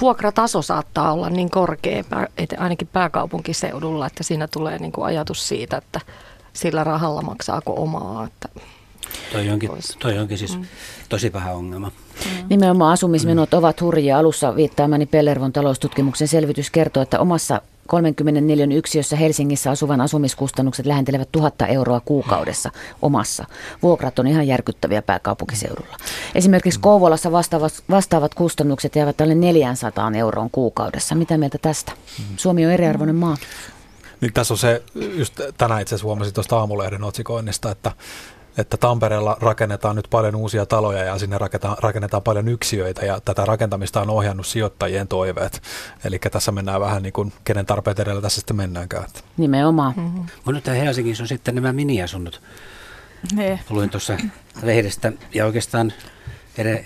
vuokrataso 0.00 0.62
saattaa 0.62 1.12
olla 1.12 1.30
niin 1.30 1.50
korkea, 1.50 2.04
ainakin 2.58 2.88
pääkaupunkiseudulla, 2.88 4.06
että 4.06 4.22
siinä 4.22 4.48
tulee 4.48 4.78
niin 4.78 4.92
kuin 4.92 5.04
ajatus 5.04 5.48
siitä, 5.48 5.76
että 5.76 6.00
sillä 6.52 6.84
rahalla 6.84 7.22
maksaako 7.22 7.74
omaa. 7.82 8.24
Että 8.24 8.60
toi 9.32 9.50
onkin, 9.50 9.70
toi 9.98 10.18
onkin 10.18 10.38
siis 10.38 10.58
mm. 10.58 10.64
tosi 11.08 11.30
paha 11.30 11.52
ongelma. 11.52 11.88
Mm. 11.88 12.46
Nimenomaan 12.50 12.92
asumismenot 12.92 13.52
mm. 13.52 13.58
ovat 13.58 13.80
hurjia. 13.80 14.18
Alussa 14.18 14.56
viittaamani 14.56 15.06
Pellervon 15.06 15.52
taloustutkimuksen 15.52 16.28
selvitys 16.28 16.70
kertoo, 16.70 17.02
että 17.02 17.20
omassa 17.20 17.60
34 17.86 18.66
yksiössä 18.76 19.16
Helsingissä 19.16 19.70
asuvan 19.70 20.00
asumiskustannukset 20.00 20.86
lähentelevät 20.86 21.28
1000 21.32 21.54
euroa 21.68 22.00
kuukaudessa 22.00 22.70
omassa. 23.02 23.44
Vuokrat 23.82 24.18
on 24.18 24.26
ihan 24.26 24.46
järkyttäviä 24.46 25.02
pääkaupunkiseudulla. 25.02 25.96
Esimerkiksi 26.34 26.80
Kouvolassa 26.80 27.32
vastaavat, 27.32 27.84
vastaavat 27.90 28.34
kustannukset 28.34 28.96
jäävät 28.96 29.20
alle 29.20 29.34
400 29.34 30.12
euroon 30.16 30.50
kuukaudessa. 30.50 31.14
Mitä 31.14 31.38
mieltä 31.38 31.58
tästä? 31.58 31.92
Suomi 32.36 32.66
on 32.66 32.72
eriarvoinen 32.72 33.16
maa. 33.16 33.36
Niin 34.20 34.32
tässä 34.32 34.54
on 34.54 34.58
se, 34.58 34.82
just 34.94 35.40
tänään 35.58 35.82
itse 35.82 35.94
asiassa 35.94 36.06
huomasin 36.06 36.34
tuosta 36.34 36.58
aamulehden 36.58 37.04
otsikoinnista, 37.04 37.70
että 37.70 37.92
että 38.58 38.76
Tampereella 38.76 39.36
rakennetaan 39.40 39.96
nyt 39.96 40.08
paljon 40.10 40.36
uusia 40.36 40.66
taloja 40.66 41.04
ja 41.04 41.18
sinne 41.18 41.38
rakennetaan, 41.38 41.76
rakennetaan 41.80 42.22
paljon 42.22 42.48
yksiöitä 42.48 43.06
ja 43.06 43.20
tätä 43.24 43.44
rakentamista 43.44 44.00
on 44.00 44.10
ohjannut 44.10 44.46
sijoittajien 44.46 45.08
toiveet. 45.08 45.62
Eli 46.04 46.18
tässä 46.18 46.52
mennään 46.52 46.80
vähän 46.80 47.02
niin 47.02 47.12
kuin 47.12 47.32
kenen 47.44 47.66
tarpeet 47.66 47.98
edellä 47.98 48.22
tässä 48.22 48.40
sitten 48.40 48.56
mennäänkään. 48.56 49.04
Nimenomaan. 49.36 49.94
Mm-hmm. 49.96 50.26
Mutta 50.44 50.52
nyt 50.52 50.66
Helsingissä 50.66 51.24
on 51.24 51.28
sitten 51.28 51.54
nämä 51.54 51.72
miniasunnot. 51.72 52.40
Ne. 53.32 53.60
Luin 53.70 53.90
tuossa 53.90 54.16
lehdestä 54.62 55.12
ja 55.34 55.46
oikeastaan 55.46 55.92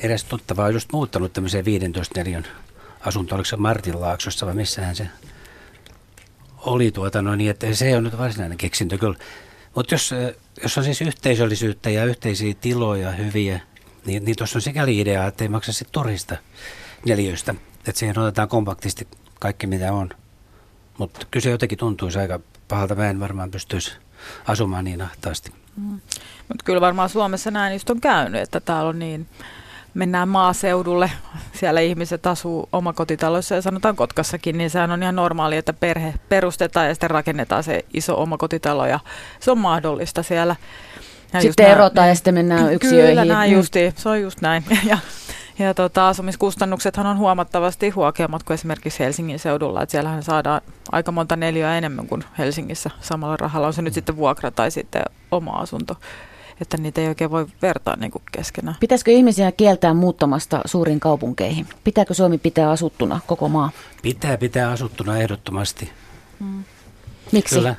edes 0.03 0.25
tuttavaa 0.25 0.67
on 0.67 0.75
just 0.75 0.93
muuttanut 0.93 1.33
tämmöiseen 1.33 1.65
15 1.65 2.21
neliön 2.21 2.45
asunto, 3.01 3.35
oliko 3.35 3.45
se 3.45 3.57
Martinlaaksossa 3.57 4.47
vai 4.47 4.55
missähän 4.55 4.97
se 4.97 5.09
oli 6.59 6.91
tuota, 6.91 7.23
no 7.23 7.35
niin, 7.35 7.51
että 7.51 7.75
se 7.75 7.97
on 7.97 8.05
nyt 8.05 8.19
varsinainen 8.19 8.59
keksintö 8.59 8.99
kyllä. 8.99 9.19
Mutta 9.75 9.95
jos, 9.95 10.15
jos 10.63 10.79
on 10.79 10.85
siis 10.85 11.01
yhteisöllisyyttä 11.01 11.91
ja 11.91 12.05
yhteisiä 12.05 12.55
tiloja 12.61 13.11
hyviä, 13.11 13.61
niin, 14.07 14.25
niin 14.25 14.37
tuossa 14.37 14.59
on 14.59 14.63
sikäli 14.63 15.01
idea, 15.01 15.27
että 15.27 15.45
ei 15.45 15.49
maksa 15.49 15.73
sitten 15.73 15.93
turista 15.93 16.37
neljöistä. 17.07 17.55
Että 17.87 17.99
siihen 17.99 18.19
otetaan 18.19 18.49
kompaktisti 18.49 19.09
kaikki 19.41 19.67
mitä 19.67 19.93
on. 19.93 20.11
Mutta 20.99 21.27
kyllä 21.31 21.45
se 21.45 21.51
jotenkin 21.51 21.79
tuntuisi 21.79 22.19
aika 22.19 22.41
pahalta. 22.69 22.95
Mä 22.95 23.11
en 23.11 23.21
varmaan 23.21 23.51
pystyisi 23.51 23.93
asumaan 24.47 24.85
niin 24.85 25.03
ahtaasti. 25.03 25.53
Mm. 25.77 26.01
Mutta 26.49 26.65
kyllä 26.65 26.81
varmaan 26.81 27.09
Suomessa 27.09 27.51
näin 27.51 27.73
just 27.73 27.91
on 27.91 28.01
käynyt, 28.01 28.43
että 28.43 28.61
täällä 28.61 28.89
on 28.89 28.99
niin 28.99 29.27
mennään 29.95 30.29
maaseudulle, 30.29 31.11
siellä 31.53 31.81
ihmiset 31.81 32.27
asuu 32.27 32.69
omakotitaloissa 32.73 33.55
ja 33.55 33.63
sanotaan 33.63 33.97
Kotkassakin, 33.97 34.59
niin 34.59 34.71
sehän 34.71 34.91
on 34.91 35.03
ihan 35.03 35.17
normaali, 35.17 35.57
että 35.57 35.73
perhe 35.73 36.15
perustetaan 36.29 36.89
ja 36.89 36.95
sitten 36.95 37.11
rakennetaan 37.11 37.63
se 37.63 37.85
iso 37.95 38.23
omakotitalo 38.23 38.87
ja 38.87 39.01
se 39.41 39.51
on 39.51 39.59
mahdollista 39.59 40.23
siellä. 40.23 40.57
Ja 41.33 41.41
sitten 41.41 41.67
erotaan 41.67 42.05
nää, 42.05 42.09
ja 42.09 42.15
sitten 42.15 42.35
mennään 42.35 42.73
yksiöihin. 42.73 43.09
Kyllä 43.09 43.25
näin 43.25 43.53
justi, 43.53 43.95
se 43.97 44.09
on 44.09 44.21
just 44.21 44.41
näin. 44.41 44.65
Ja, 44.89 44.99
ja 45.59 45.75
tota, 45.75 46.09
asumiskustannuksethan 46.09 47.07
on 47.07 47.19
huomattavasti 47.19 47.91
huokeammat 47.91 48.43
kuin 48.43 48.55
esimerkiksi 48.55 48.99
Helsingin 48.99 49.39
seudulla, 49.39 49.83
että 49.83 49.91
siellähän 49.91 50.23
saadaan 50.23 50.61
aika 50.93 51.13
monta 51.13 51.37
neliöä 51.37 51.79
enemmän 51.79 52.07
kuin 52.07 52.25
Helsingissä 52.39 52.91
samalla 53.01 53.37
rahalla, 53.37 53.67
on 53.67 53.73
se 53.73 53.83
nyt 53.83 53.95
sitten 53.95 54.17
vuokra 54.17 54.51
tai 54.51 54.71
sitten 54.71 55.03
oma 55.31 55.51
asunto 55.51 55.97
että 56.61 56.77
niitä 56.77 57.01
ei 57.01 57.09
oikein 57.09 57.31
voi 57.31 57.47
vertaa 57.63 57.97
niin 57.97 58.11
kuin 58.11 58.23
keskenään. 58.33 58.77
Pitäisikö 58.81 59.11
ihmisiä 59.11 59.53
kieltää 59.53 59.95
muuttamasta 59.95 60.61
suuriin 60.65 61.01
kaupunkeihin? 61.01 61.67
Pitääkö 61.85 62.15
Suomi 62.15 62.39
pitää 62.39 62.71
asuttuna 62.71 63.21
koko 63.27 63.49
maa? 63.49 63.71
Pitää 64.03 64.37
pitää 64.37 64.71
asuttuna 64.71 65.19
ehdottomasti. 65.19 65.93
Mm. 66.41 66.65
Miksi? 67.33 67.55
Kyllä. 67.55 67.75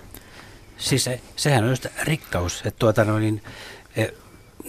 Siis 0.78 1.04
se, 1.04 1.22
sehän 1.36 1.64
on 1.64 1.70
just 1.70 1.86
rikkaus, 2.04 2.62
että 2.66 2.80
tuota, 2.80 3.04
no, 3.04 3.20
niin, 3.20 3.44
e, 3.96 4.06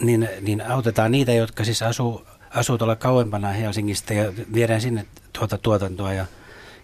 niin, 0.03 0.29
niin 0.41 0.67
autetaan 0.71 1.13
niitä, 1.13 1.33
jotka 1.33 1.65
siis 1.65 1.83
asuu, 1.83 2.27
asuu 2.51 2.79
tuolla 2.79 2.97
kauempana 2.97 3.49
Helsingistä 3.49 4.15
ja 4.15 4.33
viedään 4.55 4.81
sinne 4.81 5.07
tuota 5.33 5.59
tuotantoa 5.59 6.13
ja, 6.13 6.27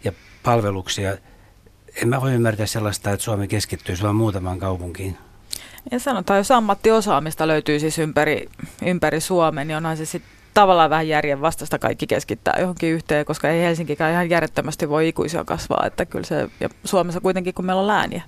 ja 0.05 0.13
palveluksia. 0.43 1.17
En 2.03 2.09
mä 2.09 2.21
voi 2.21 2.33
ymmärtää 2.33 2.67
sellaista, 2.67 3.11
että 3.11 3.25
Suomi 3.25 3.49
keskittyisi 3.49 4.03
vain 4.03 4.17
muutamaan 4.17 4.59
kaupunkiin. 4.59 5.19
Ja 5.91 5.99
sanotaan, 5.99 6.39
jos 6.39 6.51
ammattiosaamista 6.51 7.47
löytyy 7.47 7.81
siis 7.81 7.99
ympäri, 7.99 8.49
ympäri 8.87 9.21
Suomen, 9.21 9.69
niin 9.69 9.77
onhan 9.77 9.97
se 9.97 10.05
sitten 10.05 10.37
tavallaan 10.55 10.91
vähän 10.91 11.09
järjen 11.09 11.41
vastasta 11.41 11.79
kaikki 11.79 12.07
keskittää 12.07 12.57
johonkin 12.61 12.93
yhteen, 12.93 13.25
koska 13.25 13.49
ei 13.49 13.63
Helsinkikään 13.63 14.13
ihan 14.13 14.31
järjettömästi 14.31 14.89
voi 14.89 15.09
ikuisia 15.09 15.45
kasvaa, 15.45 15.87
että 15.87 16.07
kyllä 16.07 16.25
se, 16.25 16.49
ja 16.61 16.69
Suomessa 16.85 17.21
kuitenkin 17.21 17.55
kun 17.55 17.65
meillä 17.65 17.81
on 17.81 17.87
lääniä, 17.87 18.23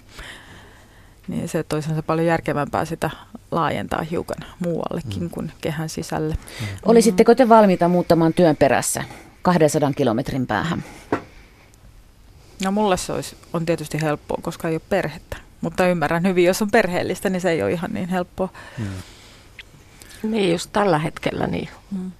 niin 1.28 1.48
se 1.48 1.62
toisaalta 1.62 2.02
paljon 2.02 2.26
järkevämpää 2.26 2.84
sitä 2.84 3.10
laajentaa 3.50 4.02
hiukan 4.02 4.48
muuallekin 4.58 5.22
mm. 5.22 5.30
kuin 5.30 5.52
kehän 5.60 5.88
sisälle. 5.88 6.34
Mm. 6.60 6.66
Olisitteko 6.84 7.34
te 7.34 7.48
valmiita 7.48 7.88
muuttamaan 7.88 8.34
työn 8.34 8.56
perässä 8.56 9.04
200 9.42 9.92
kilometrin 9.96 10.46
päähän? 10.46 10.84
No 12.64 12.72
mulle 12.72 12.96
se 12.96 13.12
olisi, 13.12 13.36
on 13.52 13.66
tietysti 13.66 14.00
helppoa, 14.02 14.38
koska 14.42 14.68
ei 14.68 14.74
ole 14.74 14.82
perhettä. 14.88 15.47
Mutta 15.60 15.86
ymmärrän 15.86 16.26
hyvin, 16.26 16.44
jos 16.44 16.62
on 16.62 16.70
perheellistä, 16.70 17.30
niin 17.30 17.40
se 17.40 17.50
ei 17.50 17.62
ole 17.62 17.72
ihan 17.72 17.90
niin 17.92 18.08
helppoa. 18.08 18.48
Mm. 18.78 18.86
Niin, 20.22 20.52
just 20.52 20.70
tällä 20.72 20.98
hetkellä 20.98 21.46
niin 21.46 21.68
mm. 21.90 22.12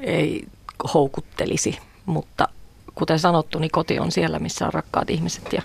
ei 0.00 0.48
houkuttelisi, 0.94 1.78
mutta 2.06 2.48
kuten 2.94 3.18
sanottu, 3.18 3.58
niin 3.58 3.70
koti 3.70 3.98
on 3.98 4.12
siellä, 4.12 4.38
missä 4.38 4.66
on 4.66 4.72
rakkaat 4.72 5.10
ihmiset 5.10 5.52
ja 5.52 5.62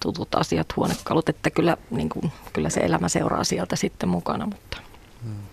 tutut 0.00 0.34
asiat, 0.34 0.76
huonekalut, 0.76 1.28
että 1.28 1.50
kyllä, 1.50 1.76
niin 1.90 2.08
kuin, 2.08 2.32
kyllä 2.52 2.70
se 2.70 2.80
elämä 2.80 3.08
seuraa 3.08 3.44
sieltä 3.44 3.76
sitten 3.76 4.08
mukana. 4.08 4.46
Mutta. 4.46 4.78
Hmm. 5.22 5.51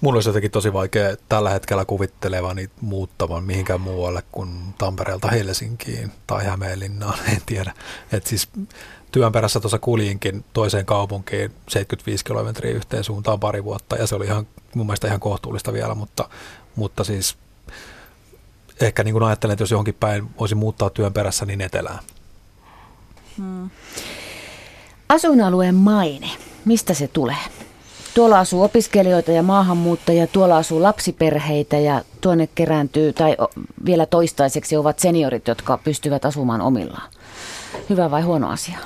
Mulla 0.00 0.16
olisi 0.16 0.28
jotenkin 0.28 0.50
tosi 0.50 0.72
vaikea 0.72 1.16
tällä 1.28 1.50
hetkellä 1.50 1.84
kuvittelevani 1.84 2.70
muuttavan 2.80 3.44
mihinkään 3.44 3.80
muualle 3.80 4.22
kuin 4.32 4.74
Tampereelta 4.78 5.28
Helsinkiin 5.28 6.12
tai 6.26 6.44
Hämeenlinnaan, 6.44 7.18
en 7.34 7.40
tiedä. 7.46 7.72
Et 8.12 8.26
siis 8.26 8.48
työn 9.12 9.32
perässä 9.32 9.60
tuossa 9.60 9.78
kuljinkin 9.78 10.44
toiseen 10.52 10.86
kaupunkiin 10.86 11.52
75 11.68 12.24
kilometriä 12.24 12.72
yhteen 12.72 13.04
suuntaan 13.04 13.40
pari 13.40 13.64
vuotta 13.64 13.96
ja 13.96 14.06
se 14.06 14.14
oli 14.14 14.24
ihan, 14.24 14.46
mun 14.74 14.86
mielestä 14.86 15.06
ihan 15.06 15.20
kohtuullista 15.20 15.72
vielä, 15.72 15.94
mutta, 15.94 16.28
mutta 16.76 17.04
siis 17.04 17.36
ehkä 18.80 19.04
niin 19.04 19.12
kuin 19.12 19.22
ajattelen, 19.22 19.52
että 19.52 19.62
jos 19.62 19.70
johonkin 19.70 19.94
päin 19.94 20.30
voisi 20.40 20.54
muuttaa 20.54 20.90
työn 20.90 21.12
perässä, 21.12 21.46
niin 21.46 21.60
etelään. 21.60 21.98
Hmm. 23.36 23.70
Asuinalueen 25.08 25.74
maine, 25.74 26.30
mistä 26.64 26.94
se 26.94 27.08
tulee? 27.08 27.57
Tuolla 28.14 28.38
asuu 28.38 28.62
opiskelijoita 28.62 29.32
ja 29.32 29.42
maahanmuuttajia, 29.42 30.26
tuolla 30.26 30.56
asuu 30.56 30.82
lapsiperheitä 30.82 31.78
ja 31.78 32.02
tuonne 32.20 32.48
kerääntyy, 32.54 33.12
tai 33.12 33.36
vielä 33.84 34.06
toistaiseksi 34.06 34.76
ovat 34.76 34.98
seniorit, 34.98 35.48
jotka 35.48 35.78
pystyvät 35.78 36.24
asumaan 36.24 36.60
omillaan. 36.60 37.10
Hyvä 37.90 38.10
vai 38.10 38.22
huono 38.22 38.48
asia? 38.48 38.78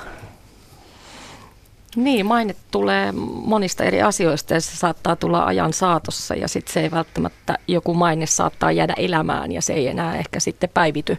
Niin, 1.95 2.25
maine 2.25 2.55
tulee 2.71 3.11
monista 3.45 3.83
eri 3.83 4.01
asioista 4.01 4.53
ja 4.53 4.61
se 4.61 4.77
saattaa 4.77 5.15
tulla 5.15 5.43
ajan 5.43 5.73
saatossa 5.73 6.35
ja 6.35 6.47
sitten 6.47 6.73
se 6.73 6.81
ei 6.81 6.91
välttämättä, 6.91 7.57
joku 7.67 7.93
maine 7.93 8.25
saattaa 8.25 8.71
jäädä 8.71 8.93
elämään 8.97 9.51
ja 9.51 9.61
se 9.61 9.73
ei 9.73 9.87
enää 9.87 10.17
ehkä 10.17 10.39
sitten 10.39 10.69
päivity 10.73 11.17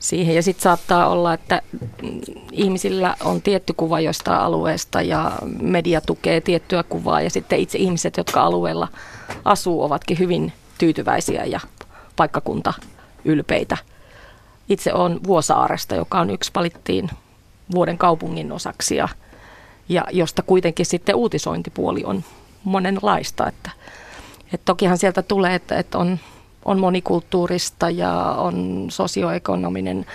siihen. 0.00 0.34
Ja 0.34 0.42
sitten 0.42 0.62
saattaa 0.62 1.08
olla, 1.08 1.34
että 1.34 1.62
ihmisillä 2.52 3.16
on 3.24 3.42
tietty 3.42 3.72
kuva 3.72 4.00
jostain 4.00 4.40
alueesta 4.40 5.02
ja 5.02 5.32
media 5.60 6.00
tukee 6.00 6.40
tiettyä 6.40 6.82
kuvaa 6.82 7.20
ja 7.20 7.30
sitten 7.30 7.58
itse 7.58 7.78
ihmiset, 7.78 8.16
jotka 8.16 8.42
alueella 8.42 8.88
asuu, 9.44 9.82
ovatkin 9.82 10.18
hyvin 10.18 10.52
tyytyväisiä 10.78 11.44
ja 11.44 11.60
paikkakunta 12.16 12.72
ylpeitä. 13.24 13.76
Itse 14.68 14.92
on 14.92 15.20
Vuosaaresta, 15.26 15.94
joka 15.94 16.20
on 16.20 16.30
yksi 16.30 16.50
valittiin 16.54 17.10
vuoden 17.74 17.98
kaupungin 17.98 18.52
osaksi 18.52 18.96
ja, 18.96 19.08
ja 19.88 20.04
josta 20.12 20.42
kuitenkin 20.42 20.86
sitten 20.86 21.14
uutisointipuoli 21.14 22.04
on 22.04 22.24
monenlaista. 22.64 23.48
Että, 23.48 23.70
että 24.52 24.64
tokihan 24.64 24.98
sieltä 24.98 25.22
tulee, 25.22 25.54
että, 25.54 25.78
että 25.78 25.98
on 25.98 26.18
on 26.64 26.80
monikulttuurista 26.80 27.90
ja 27.90 28.12
on 28.22 28.86
sosioekonominen 28.90 30.06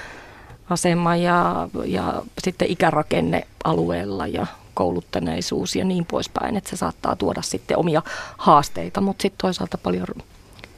asema 0.69 1.15
ja, 1.15 1.69
ja 1.85 2.23
sitten 2.43 2.71
ikärakenne 2.71 3.47
alueella 3.63 4.27
ja 4.27 4.47
kouluttaneisuus 4.73 5.75
ja 5.75 5.85
niin 5.85 6.05
poispäin, 6.05 6.57
että 6.57 6.69
se 6.69 6.75
saattaa 6.75 7.15
tuoda 7.15 7.41
sitten 7.41 7.77
omia 7.77 8.01
haasteita, 8.37 9.01
mutta 9.01 9.21
sitten 9.21 9.37
toisaalta 9.41 9.77
paljon 9.77 10.07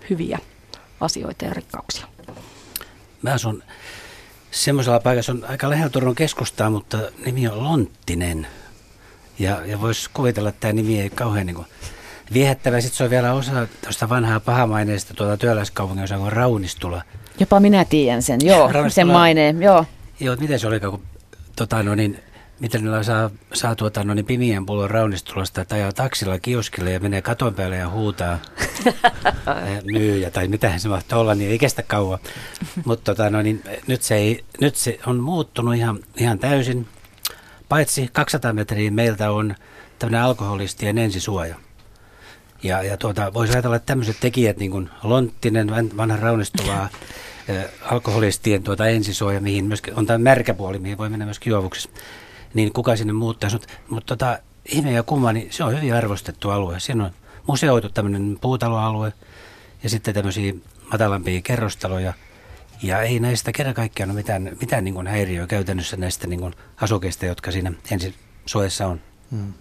hyviä 0.10 0.40
asioita 1.00 1.46
ja 1.46 1.54
rikkauksia. 1.54 2.08
Mä 3.22 3.34
asun 3.34 3.64
semmoisella 4.51 5.00
paikassa, 5.00 5.32
on 5.32 5.46
aika 5.48 5.70
lähellä 5.70 5.90
Turun 5.90 6.16
keskustaa, 6.16 6.70
mutta 6.70 6.98
nimi 7.25 7.48
on 7.48 7.64
Lonttinen. 7.64 8.48
Ja, 9.40 9.66
ja 9.66 9.82
voisi 9.82 10.10
kuvitella, 10.14 10.50
että 10.50 10.60
tämä 10.60 10.74
nimi 10.74 11.01
ei 11.01 11.10
kauhean 11.10 11.46
niin 11.46 11.56
kuin 11.56 11.68
viehättävä. 12.33 12.81
Sitten 12.81 12.98
se 12.98 13.03
on 13.03 13.09
vielä 13.09 13.33
osa 13.33 13.68
tuosta 13.83 14.09
vanhaa 14.09 14.40
pahamaineista 14.40 15.13
tuota 15.13 15.37
työläiskaupungin 15.37 16.03
osa 16.03 16.18
kuin 16.18 16.31
Raunistula. 16.31 17.01
Jopa 17.40 17.59
minä 17.59 17.85
tiedän 17.85 18.22
sen, 18.22 18.40
joo, 18.44 18.59
Raunistula, 18.72 18.90
sen 18.90 19.07
maineen, 19.07 19.61
joo. 19.61 19.85
Joo, 20.20 20.35
miten 20.35 20.59
se 20.59 20.68
oli, 20.68 20.79
kun 20.79 21.01
tota, 21.55 21.83
no 21.83 21.96
niin, 21.96 22.20
miten 22.59 22.83
niillä 22.83 23.03
saa, 23.03 23.29
saa 23.53 23.75
tuota, 23.75 24.03
no 24.03 24.13
niin, 24.13 24.25
pimien 24.25 24.66
pullon 24.66 24.90
raunistulasta, 24.90 25.61
että 25.61 25.75
ajaa 25.75 25.92
taksilla 25.92 26.40
kioskille 26.40 26.92
ja 26.92 27.00
menee 27.00 27.22
katon 27.22 27.53
päälle 27.53 27.75
ja 27.75 27.90
huutaa 27.90 28.40
myyjä 29.94 30.31
tai 30.31 30.48
mitä 30.48 30.77
se 30.77 30.90
mahtaa 30.90 31.20
olla, 31.20 31.35
niin 31.35 31.51
ei 31.51 31.59
kestä 31.59 31.83
kauan. 31.83 32.20
Mutta 32.85 33.16
tota, 33.16 33.29
no 33.29 33.42
niin, 33.42 33.63
nyt, 33.87 34.01
se 34.01 34.16
ei, 34.16 34.44
nyt 34.61 34.75
se 34.75 35.00
on 35.05 35.20
muuttunut 35.20 35.75
ihan, 35.75 36.00
ihan 36.18 36.40
täysin. 36.40 36.87
Paitsi 37.70 38.09
200 38.13 38.53
metriä 38.53 38.92
meiltä 38.92 39.31
on 39.31 39.55
tämmöinen 40.00 40.22
alkoholistien 40.22 40.98
ensisuoja. 40.98 41.55
Ja, 42.63 42.83
ja 42.83 42.98
tuota, 42.98 43.33
voisi 43.33 43.53
ajatella, 43.53 43.75
että 43.75 43.85
tämmöiset 43.85 44.17
tekijät, 44.20 44.57
niin 44.57 44.72
kuin 44.72 44.89
Lonttinen, 45.03 45.98
vanha 45.98 46.17
raunistuvaa, 46.17 46.89
alkoholistien 47.91 48.63
tuota 48.63 48.87
ensisuoja, 48.87 49.41
mihin 49.41 49.65
myöskin 49.65 49.93
on 49.96 50.05
tämä 50.05 50.17
märkä 50.17 50.53
puoli, 50.53 50.79
mihin 50.79 50.98
voi 50.98 51.09
mennä 51.09 51.25
myöskin 51.25 51.51
juovuksessa, 51.51 51.89
niin 52.53 52.74
kuka 52.74 52.96
sinne 52.96 53.13
muuttaisi. 53.13 53.55
Mutta, 53.55 53.74
mutta 53.89 54.15
tota, 54.15 54.39
ihme 54.65 54.91
ja 54.91 55.03
kumma, 55.03 55.33
niin 55.33 55.48
se 55.51 55.63
on 55.63 55.75
hyvin 55.75 55.93
arvostettu 55.93 56.50
alue. 56.50 56.79
Siinä 56.79 57.05
on 57.05 57.11
museoitu 57.48 57.89
tämmöinen 57.89 58.37
puutaloalue 58.41 59.13
ja 59.83 59.89
sitten 59.89 60.13
tämmöisiä 60.13 60.53
matalampia 60.91 61.41
kerrostaloja. 61.41 62.13
Ja 62.83 63.01
ei 63.01 63.20
näistä 63.20 63.51
kerran 63.51 63.75
kaikkiaan 63.75 64.09
ole 64.09 64.17
mitään, 64.17 64.57
mitään 64.61 64.83
niin 64.83 64.93
kuin 64.93 65.07
häiriöä 65.07 65.48
käytännössä 65.48 65.98
näistä 65.98 66.27
niin 66.27 66.39
kuin 66.39 66.53
asukeista, 66.81 67.25
jotka 67.25 67.51
siinä 67.51 67.74
ensisuojassa 67.91 68.87
on. 68.87 69.01
Hmm. 69.31 69.53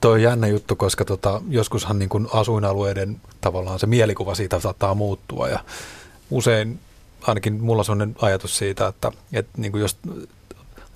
Tuo 0.00 0.10
on 0.10 0.22
jännä 0.22 0.46
juttu, 0.46 0.76
koska 0.76 1.04
tota, 1.04 1.42
joskushan 1.48 1.98
niin 1.98 2.08
kuin 2.08 2.28
asuinalueiden 2.32 3.20
tavallaan 3.40 3.78
se 3.78 3.86
mielikuva 3.86 4.34
siitä 4.34 4.60
saattaa 4.60 4.94
muuttua 4.94 5.48
ja 5.48 5.60
usein 6.30 6.80
ainakin 7.22 7.64
mulla 7.64 7.80
on 7.80 7.84
sellainen 7.84 8.16
ajatus 8.22 8.58
siitä, 8.58 8.86
että, 8.86 9.12
että 9.32 9.52
niin 9.56 9.72
kuin 9.72 9.80
jos 9.82 9.96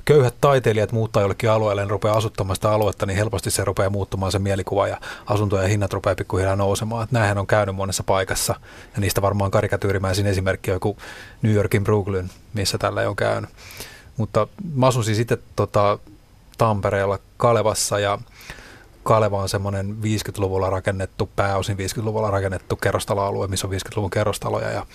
köyhät 0.05 0.35
taiteilijat 0.41 0.93
muuttaa 0.93 1.23
jollekin 1.23 1.51
alueelle 1.51 1.83
ja 1.83 1.89
rupeaa 1.89 2.17
asuttamaan 2.17 2.57
sitä 2.57 2.71
aluetta, 2.71 3.07
niin 3.07 3.17
helposti 3.17 3.51
se 3.51 3.65
rupeaa 3.65 3.91
muuttumaan 3.91 4.33
se 4.33 4.39
mielikuva 4.39 4.89
ja 4.89 5.01
asuntojen 5.27 5.71
hinnat 5.71 5.93
rupeaa 5.93 6.15
pikkuhiljaa 6.15 6.57
nousemaan. 6.57 7.05
Että 7.05 7.19
näinhän 7.19 7.39
on 7.39 7.47
käynyt 7.47 7.75
monessa 7.75 8.03
paikassa 8.03 8.55
ja 8.95 9.01
niistä 9.01 9.23
varmaan 9.23 9.51
karikatyyrimäisin 9.51 10.27
esimerkki 10.27 10.71
on 10.71 10.75
joku 10.75 10.97
New 11.43 11.53
Yorkin 11.53 11.85
Brooklyn, 11.85 12.31
missä 12.55 12.79
tällä 12.79 13.09
on 13.09 13.17
käynyt. 13.17 13.51
Mutta 14.17 14.49
mä 14.75 14.87
asun 14.87 15.05
siis 15.05 15.19
itse 15.19 15.39
tota, 15.57 15.99
Tampereella 16.59 17.19
Kalevassa 17.37 17.99
ja 17.99 18.19
Kaleva 19.03 19.43
on 19.43 19.49
semmoinen 19.49 19.97
50-luvulla 20.03 20.71
rakennettu, 20.71 21.31
pääosin 21.37 21.77
50-luvulla 21.77 22.31
rakennettu 22.31 22.77
kerrostaloalue, 22.77 23.49
missä 23.49 23.67
on 23.67 23.73
50-luvun 23.73 24.11
kerrostaloja 24.11 24.71
ja, 24.71 24.87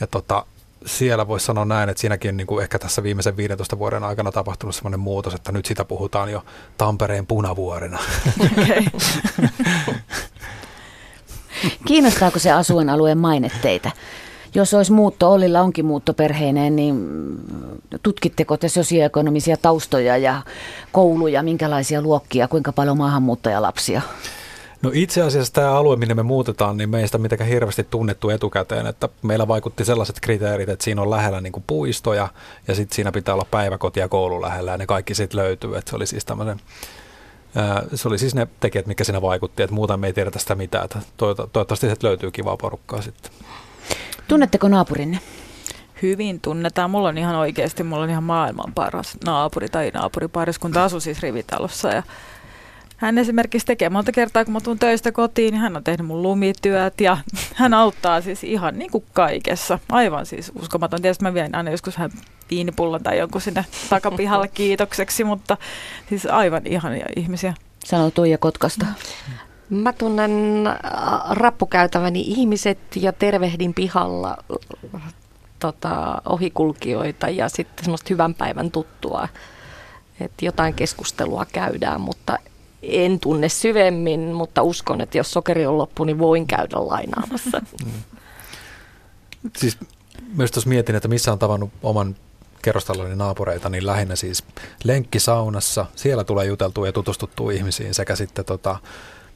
ja 0.00 0.06
tota, 0.06 0.46
siellä 0.86 1.28
voisi 1.28 1.46
sanoa 1.46 1.64
näin, 1.64 1.88
että 1.88 2.00
siinäkin 2.00 2.36
niin 2.36 2.46
kuin 2.46 2.62
ehkä 2.62 2.78
tässä 2.78 3.02
viimeisen 3.02 3.36
15 3.36 3.78
vuoden 3.78 4.04
aikana 4.04 4.32
tapahtunut 4.32 4.74
semmoinen 4.74 5.00
muutos, 5.00 5.34
että 5.34 5.52
nyt 5.52 5.66
sitä 5.66 5.84
puhutaan 5.84 6.32
jo 6.32 6.44
Tampereen 6.78 7.26
punavuorena. 7.26 7.98
Okay. 8.52 8.84
Kiinnostaako 11.86 12.38
se 12.38 12.50
asuinalueen 12.50 13.18
maine 13.18 13.50
teitä? 13.62 13.90
Jos 14.54 14.74
olisi 14.74 14.92
muutto, 14.92 15.32
Ollilla 15.32 15.60
onkin 15.60 15.84
muuttoperheineen, 15.84 16.76
niin 16.76 16.96
tutkitteko 18.02 18.56
te 18.56 18.68
sosioekonomisia 18.68 19.56
taustoja 19.56 20.16
ja 20.16 20.42
kouluja, 20.92 21.42
minkälaisia 21.42 22.02
luokkia, 22.02 22.48
kuinka 22.48 22.72
paljon 22.72 22.96
maahanmuuttajalapsia? 22.96 24.02
No 24.82 24.90
itse 24.94 25.22
asiassa 25.22 25.52
tämä 25.52 25.72
alue, 25.72 25.96
minne 25.96 26.14
me 26.14 26.22
muutetaan, 26.22 26.76
niin 26.76 26.90
meistä 26.90 27.18
mitenkään 27.18 27.50
hirveästi 27.50 27.86
tunnettu 27.90 28.30
etukäteen, 28.30 28.86
että 28.86 29.08
meillä 29.22 29.48
vaikutti 29.48 29.84
sellaiset 29.84 30.20
kriteerit, 30.20 30.68
että 30.68 30.84
siinä 30.84 31.02
on 31.02 31.10
lähellä 31.10 31.40
niin 31.40 31.52
kuin 31.52 31.64
puistoja 31.66 32.28
ja 32.68 32.74
sitten 32.74 32.94
siinä 32.94 33.12
pitää 33.12 33.34
olla 33.34 33.46
päiväkoti 33.50 34.00
ja 34.00 34.08
koulu 34.08 34.42
lähellä 34.42 34.70
ja 34.70 34.78
ne 34.78 34.86
kaikki 34.86 35.14
sitten 35.14 35.40
löytyy, 35.40 35.76
että 35.76 35.90
se 35.90 35.96
oli 35.96 36.06
siis 36.06 36.24
tämmöinen 36.24 36.60
se 37.94 38.08
oli 38.08 38.18
siis 38.18 38.34
ne 38.34 38.48
tekijät, 38.60 38.86
mikä 38.86 39.04
siinä 39.04 39.22
vaikutti, 39.22 39.62
että 39.62 39.74
muuta 39.74 39.96
me 39.96 40.06
ei 40.06 40.12
tiedetä 40.12 40.38
sitä 40.38 40.54
mitään. 40.54 40.84
Että 40.84 40.98
toivottavasti 41.16 41.86
sieltä 41.86 42.06
löytyy 42.06 42.30
kivaa 42.30 42.56
porukkaa 42.56 43.02
sitten. 43.02 43.32
Tunnetteko 44.28 44.68
naapurinne? 44.68 45.18
Hyvin 46.02 46.40
tunnetaan. 46.40 46.90
Mulla 46.90 47.08
on 47.08 47.18
ihan 47.18 47.36
oikeasti, 47.36 47.82
mulla 47.82 48.02
on 48.02 48.10
ihan 48.10 48.24
maailman 48.24 48.72
paras 48.74 49.18
naapuri 49.24 49.68
tai 49.68 49.90
naapuripariskunta 49.94 50.84
asuu 50.84 51.00
siis 51.00 51.20
rivitalossa 51.22 51.88
ja 51.88 52.02
hän 53.02 53.18
esimerkiksi 53.18 53.66
tekee 53.66 53.90
monta 53.90 54.12
kertaa, 54.12 54.44
kun 54.44 54.52
mä 54.52 54.60
tuun 54.60 54.78
töistä 54.78 55.12
kotiin, 55.12 55.52
niin 55.52 55.60
hän 55.60 55.76
on 55.76 55.84
tehnyt 55.84 56.06
mun 56.06 56.22
lumityöt 56.22 57.00
ja 57.00 57.16
hän 57.54 57.74
auttaa 57.74 58.20
siis 58.20 58.44
ihan 58.44 58.78
niin 58.78 58.90
kuin 58.90 59.04
kaikessa. 59.12 59.78
Aivan 59.88 60.26
siis 60.26 60.52
uskomaton. 60.54 61.02
Tietysti 61.02 61.24
mä 61.24 61.34
vien 61.34 61.54
aina 61.54 61.70
joskus 61.70 61.96
hän 61.96 62.10
viinipullon 62.50 63.02
tai 63.02 63.18
jonkun 63.18 63.40
sinne 63.40 63.64
takapihalle 63.90 64.48
kiitokseksi, 64.54 65.24
mutta 65.24 65.56
siis 66.08 66.26
aivan 66.26 66.62
ihania 66.66 67.06
ihmisiä. 67.16 67.54
Sanoo 67.84 68.10
Tuija 68.10 68.38
Kotkasta. 68.38 68.86
Mä 69.72 69.92
tunnen 69.92 70.66
äh, 70.66 70.76
rappukäytäväni 71.30 72.20
ihmiset 72.20 72.78
ja 72.96 73.12
tervehdin 73.12 73.74
pihalla 73.74 74.36
äh, 74.94 75.14
tota, 75.58 76.22
ohikulkijoita 76.28 77.28
ja 77.28 77.48
sitten 77.48 77.84
semmoista 77.84 78.06
hyvän 78.10 78.34
päivän 78.34 78.70
tuttua, 78.70 79.28
että 80.20 80.44
jotain 80.44 80.74
keskustelua 80.74 81.46
käydään, 81.52 82.00
mutta 82.00 82.38
en 82.82 83.20
tunne 83.20 83.48
syvemmin, 83.48 84.20
mutta 84.20 84.62
uskon, 84.62 85.00
että 85.00 85.18
jos 85.18 85.32
sokeri 85.32 85.66
on 85.66 85.78
loppu, 85.78 86.04
niin 86.04 86.18
voin 86.18 86.46
käydä 86.46 86.76
lainaamassa. 86.76 87.62
Siis 89.58 89.78
myös 90.34 90.50
tuossa 90.50 90.68
mietin, 90.68 90.94
että 90.94 91.08
missä 91.08 91.32
on 91.32 91.38
tavannut 91.38 91.70
oman 91.82 92.16
kerrostaloni 92.62 93.16
naapureita, 93.16 93.68
niin 93.68 93.86
lähinnä 93.86 94.16
siis 94.16 94.44
lenkkisaunassa. 94.84 95.86
Siellä 95.96 96.24
tulee 96.24 96.46
juteltua 96.46 96.86
ja 96.86 96.92
tutustuttua 96.92 97.52
ihmisiin 97.52 97.94
sekä 97.94 98.16
sitten 98.16 98.44
tota, 98.44 98.78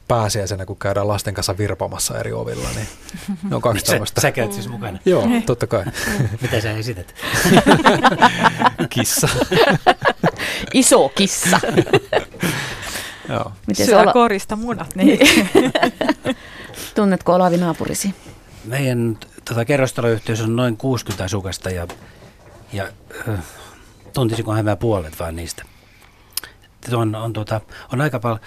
pääsiäisenä, 0.09 0.67
kun 0.67 0.77
käydään 0.77 1.09
lasten 1.09 1.35
kanssa 1.35 1.59
virpomassa 1.59 2.19
eri 2.19 2.33
ovilla, 2.33 2.69
niin 2.75 2.87
ne 3.51 3.57
on 3.57 3.63
kaksi 3.63 3.87
Sä, 3.87 3.93
tämmöistä. 3.93 4.21
sä 4.21 4.33
käyt 4.33 4.53
siis 4.53 4.69
mukana. 4.69 4.99
Joo, 5.05 5.29
totta 5.47 5.67
kai. 5.67 5.85
Mitä 6.43 6.61
sä 6.61 6.71
esität? 6.73 7.15
Kissa. 8.91 9.29
Iso 10.75 11.09
kissa. 11.09 11.61
Joo. 13.29 13.53
Miten 13.67 13.87
se 13.87 13.91
Syö 13.91 14.01
Ola, 14.01 14.13
korista 14.13 14.57
munat. 14.57 14.95
Niin. 14.95 15.19
tunnetko 16.95 17.35
Olavi 17.35 17.57
naapurisi? 17.57 18.15
Meidän 18.65 19.19
tota, 19.45 19.65
kerrostaloyhteys 19.65 20.41
on 20.41 20.57
noin 20.57 20.77
60 20.77 21.25
asukasta 21.25 21.71
ja, 21.71 21.87
ja 22.73 22.89
äh, 23.29 23.39
tuntisinko 24.13 24.53
hän 24.53 24.79
puolet 24.81 25.19
vaan 25.19 25.37
niistä. 25.37 25.63
On, 26.93 27.15
on, 27.15 27.33
tota, 27.33 27.61
on 27.93 28.01
aika 28.01 28.19
paljon 28.19 28.41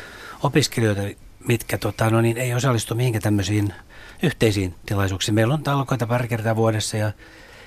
opiskelijoita, 0.43 1.01
mitkä 1.47 1.77
tota, 1.77 2.09
no 2.09 2.21
niin, 2.21 2.37
ei 2.37 2.53
osallistu 2.53 2.95
mihinkään 2.95 3.21
tämmöisiin 3.21 3.73
yhteisiin 4.23 4.75
tilaisuuksiin. 4.85 5.35
Meillä 5.35 5.53
on 5.53 5.63
talkoita 5.63 6.07
pari 6.07 6.27
kertaa 6.27 6.55
vuodessa 6.55 6.97
ja, 6.97 7.11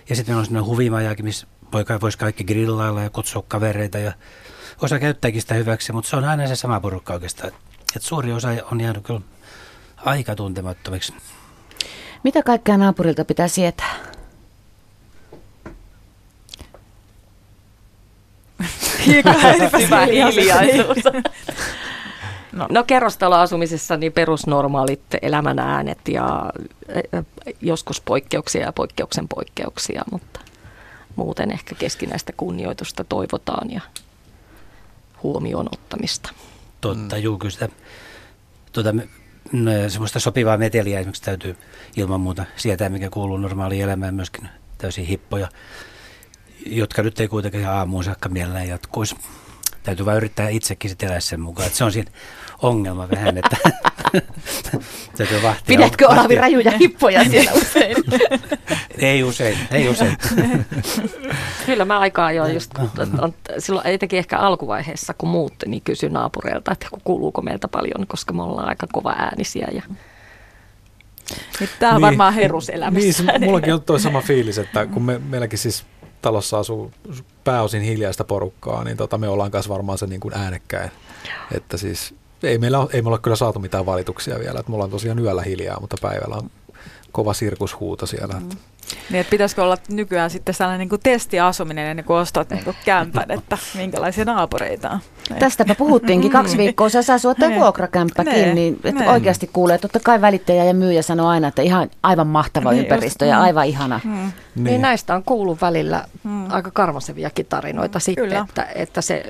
ja 0.09 0.17
sitten 0.17 0.37
on 0.37 0.45
sellainen 0.45 0.71
huvimajakin, 0.71 1.25
missä 1.25 1.47
voi, 1.73 1.85
voisi 2.01 2.19
kaikki 2.19 2.45
grillailla 2.45 3.03
ja 3.03 3.11
kutsua 3.11 3.45
kavereita 3.49 3.99
ja 3.99 4.13
osa 4.83 4.99
käyttääkin 4.99 5.41
sitä 5.41 5.55
hyväksi, 5.55 5.93
mutta 5.93 6.11
se 6.11 6.17
on 6.17 6.25
aina 6.25 6.47
se 6.47 6.57
sama 6.57 6.81
porukka 6.81 7.13
oikeastaan. 7.13 7.53
Et 7.97 8.03
suuri 8.03 8.33
osa 8.33 8.49
on 8.73 8.81
jäänyt 8.81 9.05
kyllä 9.05 9.21
aika 9.97 10.35
tuntemattomiksi. 10.35 11.15
Mitä 12.25 12.43
kaikkea 12.43 12.77
naapurilta 12.77 13.25
pitää 13.25 13.49
sietää? 13.49 13.95
Hyvä 19.81 20.07
hiljaisuus. 20.07 21.05
No, 22.53 22.67
no 22.71 22.85
kerrostaloasumisessa 22.85 23.97
niin 23.97 24.13
perusnormaalit 24.13 25.01
elämän 25.23 25.59
äänet 25.59 26.09
ja 26.09 26.53
joskus 27.61 28.01
poikkeuksia 28.01 28.63
ja 28.63 28.73
poikkeuksen 28.73 29.29
poikkeuksia, 29.29 30.03
mutta 30.11 30.41
muuten 31.17 31.51
ehkä 31.53 31.75
keskinäistä 31.75 32.33
kunnioitusta 32.37 33.05
toivotaan 33.05 33.71
ja 33.71 33.81
huomioon 35.23 35.69
ottamista. 35.73 36.33
Totta, 36.81 37.19
juu, 37.19 37.39
kyllä 37.39 37.53
sitä 37.53 37.69
tuota, 38.73 38.93
no, 39.53 39.71
semmoista 39.89 40.21
sopivaa 40.21 40.57
meteliä 40.57 40.99
esimerkiksi 40.99 41.23
täytyy 41.23 41.57
ilman 41.97 42.21
muuta 42.21 42.45
sietää, 42.57 42.89
mikä 42.89 43.11
kuuluu 43.11 43.37
normaaliin 43.37 43.83
elämään 43.83 44.15
myöskin 44.15 44.49
täysin 44.79 45.05
hippoja, 45.05 45.49
jotka 46.67 47.03
nyt 47.03 47.21
ei 47.21 47.29
kuitenkaan 47.29 47.77
aamuun 47.77 48.05
saakka 48.05 48.29
mielellään 48.29 48.69
jatkuisi. 48.69 49.17
Täytyy 49.83 50.07
vain 50.07 50.17
yrittää 50.17 50.49
itsekin 50.49 50.91
sitten 50.91 51.09
elää 51.09 51.21
sen 51.21 51.41
mukaan, 51.41 51.67
että 51.67 51.79
se 51.79 51.85
on 51.85 51.93
siinä 51.93 52.11
ongelma 52.63 53.09
vähän, 53.11 53.39
että 53.39 53.57
täytyy 55.17 55.43
vahtia. 55.43 55.77
Pidätkö 55.77 56.07
Olavi 56.07 56.23
vahtia. 56.23 56.41
rajuja 56.41 56.71
hippoja 56.81 57.25
siellä 57.25 57.53
usein? 57.53 57.97
Ei 58.99 59.23
usein, 59.25 59.59
ei 59.71 59.89
usein. 59.89 60.17
Kyllä 61.67 61.85
mä 61.85 61.99
aika 61.99 62.27
ajoin 62.27 62.55
just, 62.55 62.71
on, 63.19 63.35
silloin 63.59 63.87
etenkin 63.87 64.19
ehkä 64.19 64.39
alkuvaiheessa, 64.39 65.15
kun 65.19 65.29
muutti, 65.29 65.69
niin 65.69 65.83
kysyin 65.83 66.13
naapureilta, 66.13 66.73
että 66.73 66.87
kuuluuko 67.05 67.43
meiltä 67.43 67.69
paljon, 67.69 68.07
koska 68.07 68.33
me 68.33 68.43
ollaan 68.43 68.69
aika 68.69 68.87
kova 68.93 69.11
äänisiä 69.19 69.69
ja 69.73 69.83
Tämä 71.79 71.91
on 71.93 71.97
Niin. 71.97 72.03
varmaan 72.03 72.35
heruselämässä. 72.35 73.23
Niin, 73.23 73.45
mullakin 73.45 73.75
on 73.75 73.83
tuo 73.83 73.99
sama 73.99 74.21
fiilis, 74.21 74.59
että 74.59 74.87
kun 74.87 75.03
me, 75.03 75.19
meilläkin 75.19 75.59
siis 75.59 75.85
talossa 76.23 76.59
asuu 76.59 76.91
pääosin 77.45 77.83
hiljaista 77.83 78.25
porukkaa, 78.25 78.85
niin 78.85 78.97
tota, 78.97 79.19
me 79.19 79.29
ollaan 79.29 79.51
kanssa 79.51 79.73
varmaan 79.73 79.99
se 79.99 80.07
niin 80.07 80.21
kuin 80.21 80.35
äänekkäin. 80.35 80.91
Että 81.55 81.77
siis 81.77 82.15
ei 82.43 82.59
meillä, 82.59 82.79
ole, 82.79 82.89
ei 82.93 83.03
me 83.03 83.09
olla 83.09 83.19
kyllä 83.19 83.37
saatu 83.37 83.59
mitään 83.59 83.87
valituksia 83.87 84.39
vielä. 84.39 84.61
Että 84.61 84.73
mulla 84.73 84.85
on 84.85 84.91
tosiaan 84.91 85.19
yöllä 85.19 85.43
hiljaa, 85.43 85.81
mutta 85.81 85.97
päivällä 86.03 86.37
on 86.37 86.51
kova 87.13 87.35
sirkushuuto 87.35 88.07
siellä. 88.07 88.39
Että 88.39 88.57
Niin, 89.11 89.21
että 89.21 89.31
pitäisikö 89.31 89.63
olla 89.63 89.77
nykyään 89.89 90.31
sitten 90.31 90.55
sellainen 90.55 90.79
niin 90.79 90.89
kuin 90.89 91.01
testiasuminen 91.03 91.87
ennen 91.87 92.05
kuin 92.05 92.17
ostat 92.17 92.51
niin 92.51 92.65
kuin 92.65 92.77
kämpän, 92.85 93.31
että 93.31 93.59
minkälaisia 93.75 94.25
naapureita 94.25 94.91
on. 94.91 94.99
Niin. 95.31 95.39
Tästäpä 95.39 95.75
puhuttiinkin 95.75 96.31
kaksi 96.39 96.59
viikkoa. 96.59 96.89
Sä 96.89 97.03
saa 97.03 97.19
suottaa 97.19 97.51
vuokrakämppäkin, 97.51 98.33
Ne. 98.33 98.55
niin 98.55 98.81
että 98.85 99.05
Ne. 99.05 99.11
oikeasti 99.11 99.51
kuulee. 99.53 99.79
Totta 99.79 100.01
kai 100.01 100.21
välittäjä 100.21 100.65
ja 100.65 100.75
myyjä 100.75 101.03
sanoo 101.03 101.29
aina, 101.29 101.49
että 101.49 101.63
ihan 101.63 101.91
aivan 102.03 102.27
mahtava 102.27 102.71
Niin 102.71 102.83
ympäristö 102.83 103.25
just, 103.25 103.31
ja 103.31 103.37
mm. 103.37 103.43
aivan 103.43 103.67
ihana. 103.67 104.01
Mm. 104.05 104.11
Niin. 104.55 104.65
niin 104.65 104.83
näistä 104.83 105.15
on 105.15 105.23
kuullut 105.23 105.61
välillä 105.61 106.05
mm. 106.25 106.53
aika 106.53 106.71
karmaseviakin 106.71 107.47
tarinoita 107.47 107.99
sitten, 107.99 108.25
Kyllä. 108.25 108.45
että, 108.49 108.67
että 108.75 109.01
se 109.01 109.25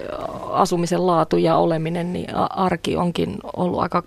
asumisen 0.53 1.07
laatu 1.07 1.37
ja 1.37 1.57
oleminen, 1.57 2.13
niin 2.13 2.35
arki 2.51 2.97
onkin 2.97 3.37
ollut 3.57 3.81
aika 3.81 4.03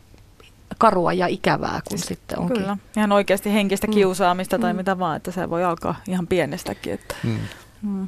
karua 0.77 1.13
ja 1.13 1.27
ikävää, 1.27 1.81
kun 1.89 1.97
sitten 1.97 2.39
onkin. 2.39 2.57
Kyllä, 2.57 2.77
ihan 2.97 3.11
oikeasti 3.11 3.53
henkistä 3.53 3.87
kiusaamista 3.87 4.59
tai 4.59 4.73
mitä 4.73 4.99
vaan, 4.99 5.17
että 5.17 5.31
se 5.31 5.49
voi 5.49 5.63
alkaa 5.63 5.95
ihan 6.07 6.27
pienestäkin. 6.27 6.93
Että. 6.93 7.15
mm. 7.23 7.39
Mm. 7.81 8.07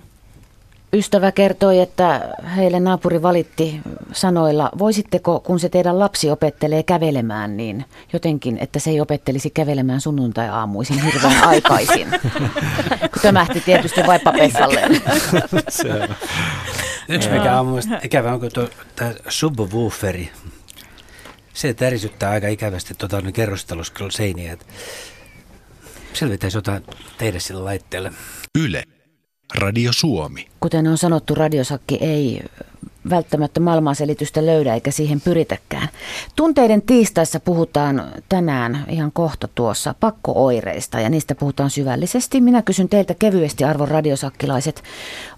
Ystävä 0.94 1.32
kertoi, 1.32 1.80
että 1.80 2.30
heille 2.56 2.80
naapuri 2.80 3.22
valitti 3.22 3.82
sanoilla, 4.12 4.70
voisitteko, 4.80 5.40
kun 5.40 5.60
se 5.60 5.70
teidän 5.70 6.00
lapsi 6.00 6.32
opettelee 6.32 6.84
kävelemään, 6.84 7.58
niin 7.58 7.86
jotenkin, 8.14 8.58
että 8.62 8.80
se 8.80 8.90
ei 8.90 9.02
opettelisi 9.02 9.50
kävelemään 9.50 10.02
sunnuntai-aamuisin 10.02 11.04
hirveän 11.04 11.44
aikaisin. 11.54 12.08
Kun 13.00 13.22
Tömähti 13.22 13.62
tietysti 13.62 14.02
vaippapessalle. 14.08 14.82
Selvä. 15.70 16.16
Yksi 17.10 17.30
mikä 17.30 17.60
on 17.60 17.82
ikävä 18.04 18.34
on 18.34 18.40
tuo 18.54 18.70
tämä 18.96 19.14
subwooferi. 19.30 20.32
Se 21.58 21.74
tärisyttää 21.74 22.30
aika 22.30 22.48
ikävästi 22.48 22.94
tuota, 22.98 23.22
niin 23.22 23.34
kerrostalossa 23.34 23.94
kyllä 23.94 24.12
seiniä. 24.12 24.54
että 24.54 24.66
Selvittäisi 26.14 26.58
jotain 26.58 26.84
tehdä 27.18 27.40
sillä 27.40 27.66
laitteelle. 27.66 28.12
Yle. 28.60 28.84
Radio 29.56 29.94
Suomi. 29.94 30.48
Kuten 30.60 30.88
on 30.88 30.98
sanottu, 30.98 31.36
radiosakki 31.36 31.98
ei 32.02 32.44
välttämättä 33.10 33.60
maailmanselitystä 33.60 34.46
löydä 34.46 34.74
eikä 34.74 34.92
siihen 34.92 35.22
pyritäkään. 35.22 35.90
Tunteiden 36.36 36.82
tiistaissa 36.82 37.40
puhutaan 37.40 38.12
tänään 38.30 38.86
ihan 38.90 39.12
kohta 39.12 39.48
tuossa 39.56 39.96
pakkooireista 40.00 41.00
ja 41.00 41.10
niistä 41.10 41.36
puhutaan 41.36 41.70
syvällisesti. 41.70 42.42
Minä 42.42 42.62
kysyn 42.62 42.90
teiltä 42.90 43.14
kevyesti 43.20 43.64
arvon 43.64 43.88
radiosakkilaiset, 43.88 44.84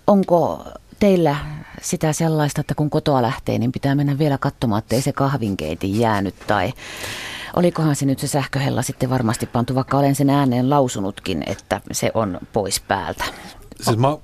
onko 0.07 0.65
teillä 0.99 1.35
sitä 1.81 2.13
sellaista, 2.13 2.61
että 2.61 2.75
kun 2.75 2.89
kotoa 2.89 3.21
lähtee, 3.21 3.59
niin 3.59 3.71
pitää 3.71 3.95
mennä 3.95 4.17
vielä 4.17 4.37
katsomaan, 4.37 4.79
ettei 4.79 5.01
se 5.01 5.13
kahvinkeitin 5.13 5.99
jäänyt 5.99 6.35
tai 6.47 6.73
olikohan 7.55 7.95
se 7.95 8.05
nyt 8.05 8.19
se 8.19 8.27
sähköhella 8.27 8.81
sitten 8.81 9.09
varmasti 9.09 9.45
pantu, 9.45 9.75
vaikka 9.75 9.97
olen 9.97 10.15
sen 10.15 10.29
ääneen 10.29 10.69
lausunutkin, 10.69 11.43
että 11.45 11.81
se 11.91 12.11
on 12.13 12.39
pois 12.53 12.79
päältä. 12.79 13.23
Siis 13.81 13.97
mä, 13.97 14.07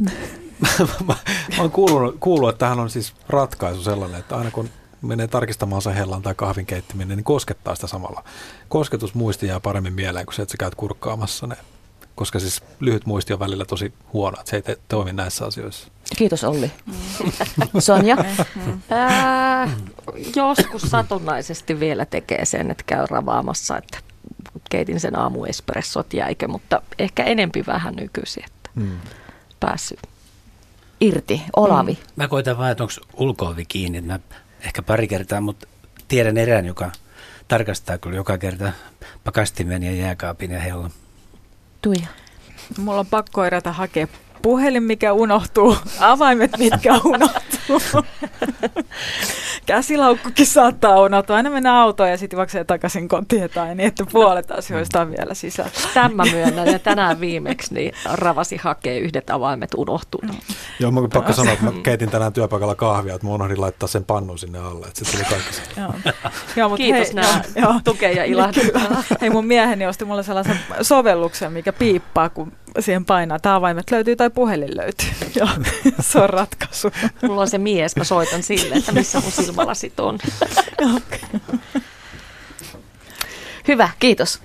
mä, 1.07 1.15
mä 1.57 1.61
oon 1.61 1.71
kuullut, 1.71 2.15
kuullut, 2.19 2.49
että 2.49 2.59
tähän 2.59 2.79
on 2.79 2.89
siis 2.89 3.13
ratkaisu 3.29 3.83
sellainen, 3.83 4.19
että 4.19 4.37
aina 4.37 4.51
kun 4.51 4.69
menee 5.01 5.27
tarkistamaan 5.27 5.81
sen 5.81 5.93
hellan 5.93 6.21
tai 6.21 6.35
kahvin 6.35 6.65
keittiminen, 6.65 7.17
niin 7.17 7.23
koskettaa 7.23 7.75
sitä 7.75 7.87
samalla. 7.87 8.23
Kosketusmuisti 8.69 9.47
jää 9.47 9.59
paremmin 9.59 9.93
mieleen 9.93 10.25
kuin 10.25 10.35
se, 10.35 10.41
että 10.41 10.51
sä 10.51 10.57
käyt 10.57 10.75
kurkkaamassa 10.75 11.47
ne. 11.47 11.55
Koska 12.15 12.39
siis 12.39 12.63
lyhyt 12.79 13.05
muisti 13.05 13.33
on 13.33 13.39
välillä 13.39 13.65
tosi 13.65 13.93
huono, 14.13 14.37
että 14.39 14.49
se 14.49 14.55
ei 14.55 14.61
te- 14.61 14.77
toimi 14.87 15.13
näissä 15.13 15.45
asioissa. 15.45 15.87
Kiitos 16.17 16.43
Olli. 16.43 16.71
Sonja? 17.79 18.17
Ää, 18.89 19.69
joskus 20.35 20.81
satunnaisesti 20.81 21.79
vielä 21.79 22.05
tekee 22.05 22.45
sen, 22.45 22.71
että 22.71 22.83
käy 22.87 23.05
ravaamassa, 23.09 23.77
että 23.77 23.97
keitin 24.69 24.99
sen 24.99 25.19
aamuespressot 25.19 26.13
jäikö, 26.13 26.47
mutta 26.47 26.81
ehkä 26.99 27.23
enempi 27.23 27.63
vähän 27.67 27.95
nykyisin, 27.95 28.43
että 28.45 28.69
Mm. 28.75 28.97
päässyt. 29.59 29.99
Irti, 31.01 31.41
Olavi. 31.55 31.97
Mä 32.15 32.27
koitan 32.27 32.57
vaan, 32.57 32.71
että 32.71 32.83
onko 32.83 32.93
ulkoovi 33.13 33.65
kiinni. 33.65 34.01
Mä 34.01 34.19
ehkä 34.61 34.81
pari 34.81 35.07
kertaa, 35.07 35.41
mutta 35.41 35.67
tiedän 36.07 36.37
erään, 36.37 36.65
joka 36.65 36.91
tarkastaa 37.47 37.97
kyllä 37.97 38.15
joka 38.15 38.37
kerta 38.37 38.71
pakastimen 39.23 39.83
ja 39.83 39.91
jääkaapin 39.91 40.51
ja 40.51 40.59
hellon. 40.59 40.91
Tuija. 41.81 42.07
Mulla 42.77 42.99
on 42.99 43.05
pakko 43.07 43.45
erätä 43.45 43.71
hakea 43.71 44.07
puhelin, 44.45 44.83
mikä 44.83 45.13
unohtuu, 45.13 45.77
avaimet, 45.99 46.51
mitkä 46.57 46.93
unohtuu. 47.05 47.81
Käsilaukkukin 49.65 50.45
saattaa 50.45 51.01
unohtua. 51.01 51.35
Aina 51.35 51.49
mennä 51.49 51.81
autoon 51.81 52.09
ja 52.09 52.17
sitten 52.17 52.37
juoksee 52.37 52.63
takaisin 52.63 53.07
kotiin 53.07 53.49
tai 53.49 53.75
niin, 53.75 53.87
että 53.87 54.05
puolet 54.11 54.51
asioista 54.51 55.01
on 55.01 55.11
vielä 55.11 55.33
sisällä. 55.33 55.71
Tämä 55.93 56.09
mä 56.09 56.23
myönnän 56.31 56.67
ja 56.67 56.79
tänään 56.79 57.19
viimeksi 57.19 57.73
niin 57.73 57.93
ravasi 58.13 58.57
hakee 58.57 58.99
yhdet 58.99 59.29
avaimet 59.29 59.69
unohtunut. 59.77 60.35
Joo, 60.79 60.91
mä 60.91 61.01
pakko 61.13 61.33
sanoa, 61.33 61.53
että 61.53 61.65
mä 61.65 61.71
keitin 61.83 62.09
tänään 62.09 62.33
työpaikalla 62.33 62.75
kahvia, 62.75 63.15
että 63.15 63.27
mä 63.27 63.33
unohdin 63.33 63.61
laittaa 63.61 63.87
sen 63.87 64.03
pannun 64.03 64.39
sinne 64.39 64.59
alle, 64.59 64.87
että 64.87 65.05
se 65.05 65.11
tuli 65.11 65.23
kaikki 65.29 65.53
sen. 65.53 65.65
Joo. 65.77 65.93
Joo, 66.55 66.69
mut 66.69 66.77
Kiitos 66.77 67.07
hei, 67.07 67.13
nää 67.13 67.43
joo, 67.55 67.73
tukea 67.83 68.11
ja 68.11 68.23
ilahduttaa. 68.23 69.03
Hei 69.21 69.29
mun 69.29 69.45
mieheni 69.45 69.85
osti 69.85 70.05
mulle 70.05 70.23
sellaisen 70.23 70.59
sovelluksen, 70.81 71.51
mikä 71.51 71.73
piippaa, 71.73 72.29
kun 72.29 72.51
siihen 72.79 73.05
painaa. 73.05 73.39
Tämä 73.39 73.55
avaimet 73.55 73.91
löytyy 73.91 74.15
tai 74.15 74.29
puhelin 74.29 74.77
löytyy. 74.77 75.09
Joo, 75.39 75.49
se 75.99 76.19
on 76.19 76.29
ratkaisu. 76.29 76.91
Mulla 77.21 77.41
on 77.41 77.49
se 77.49 77.57
mies, 77.57 77.95
mä 77.95 78.03
soitan 78.03 78.43
sille, 78.43 78.75
että 78.75 78.91
missä 78.91 79.19
mun 79.19 79.31
silmälasit 79.55 79.99
on. 79.99 80.19
Hyvä, 83.67 83.89
kiitos. 83.99 84.41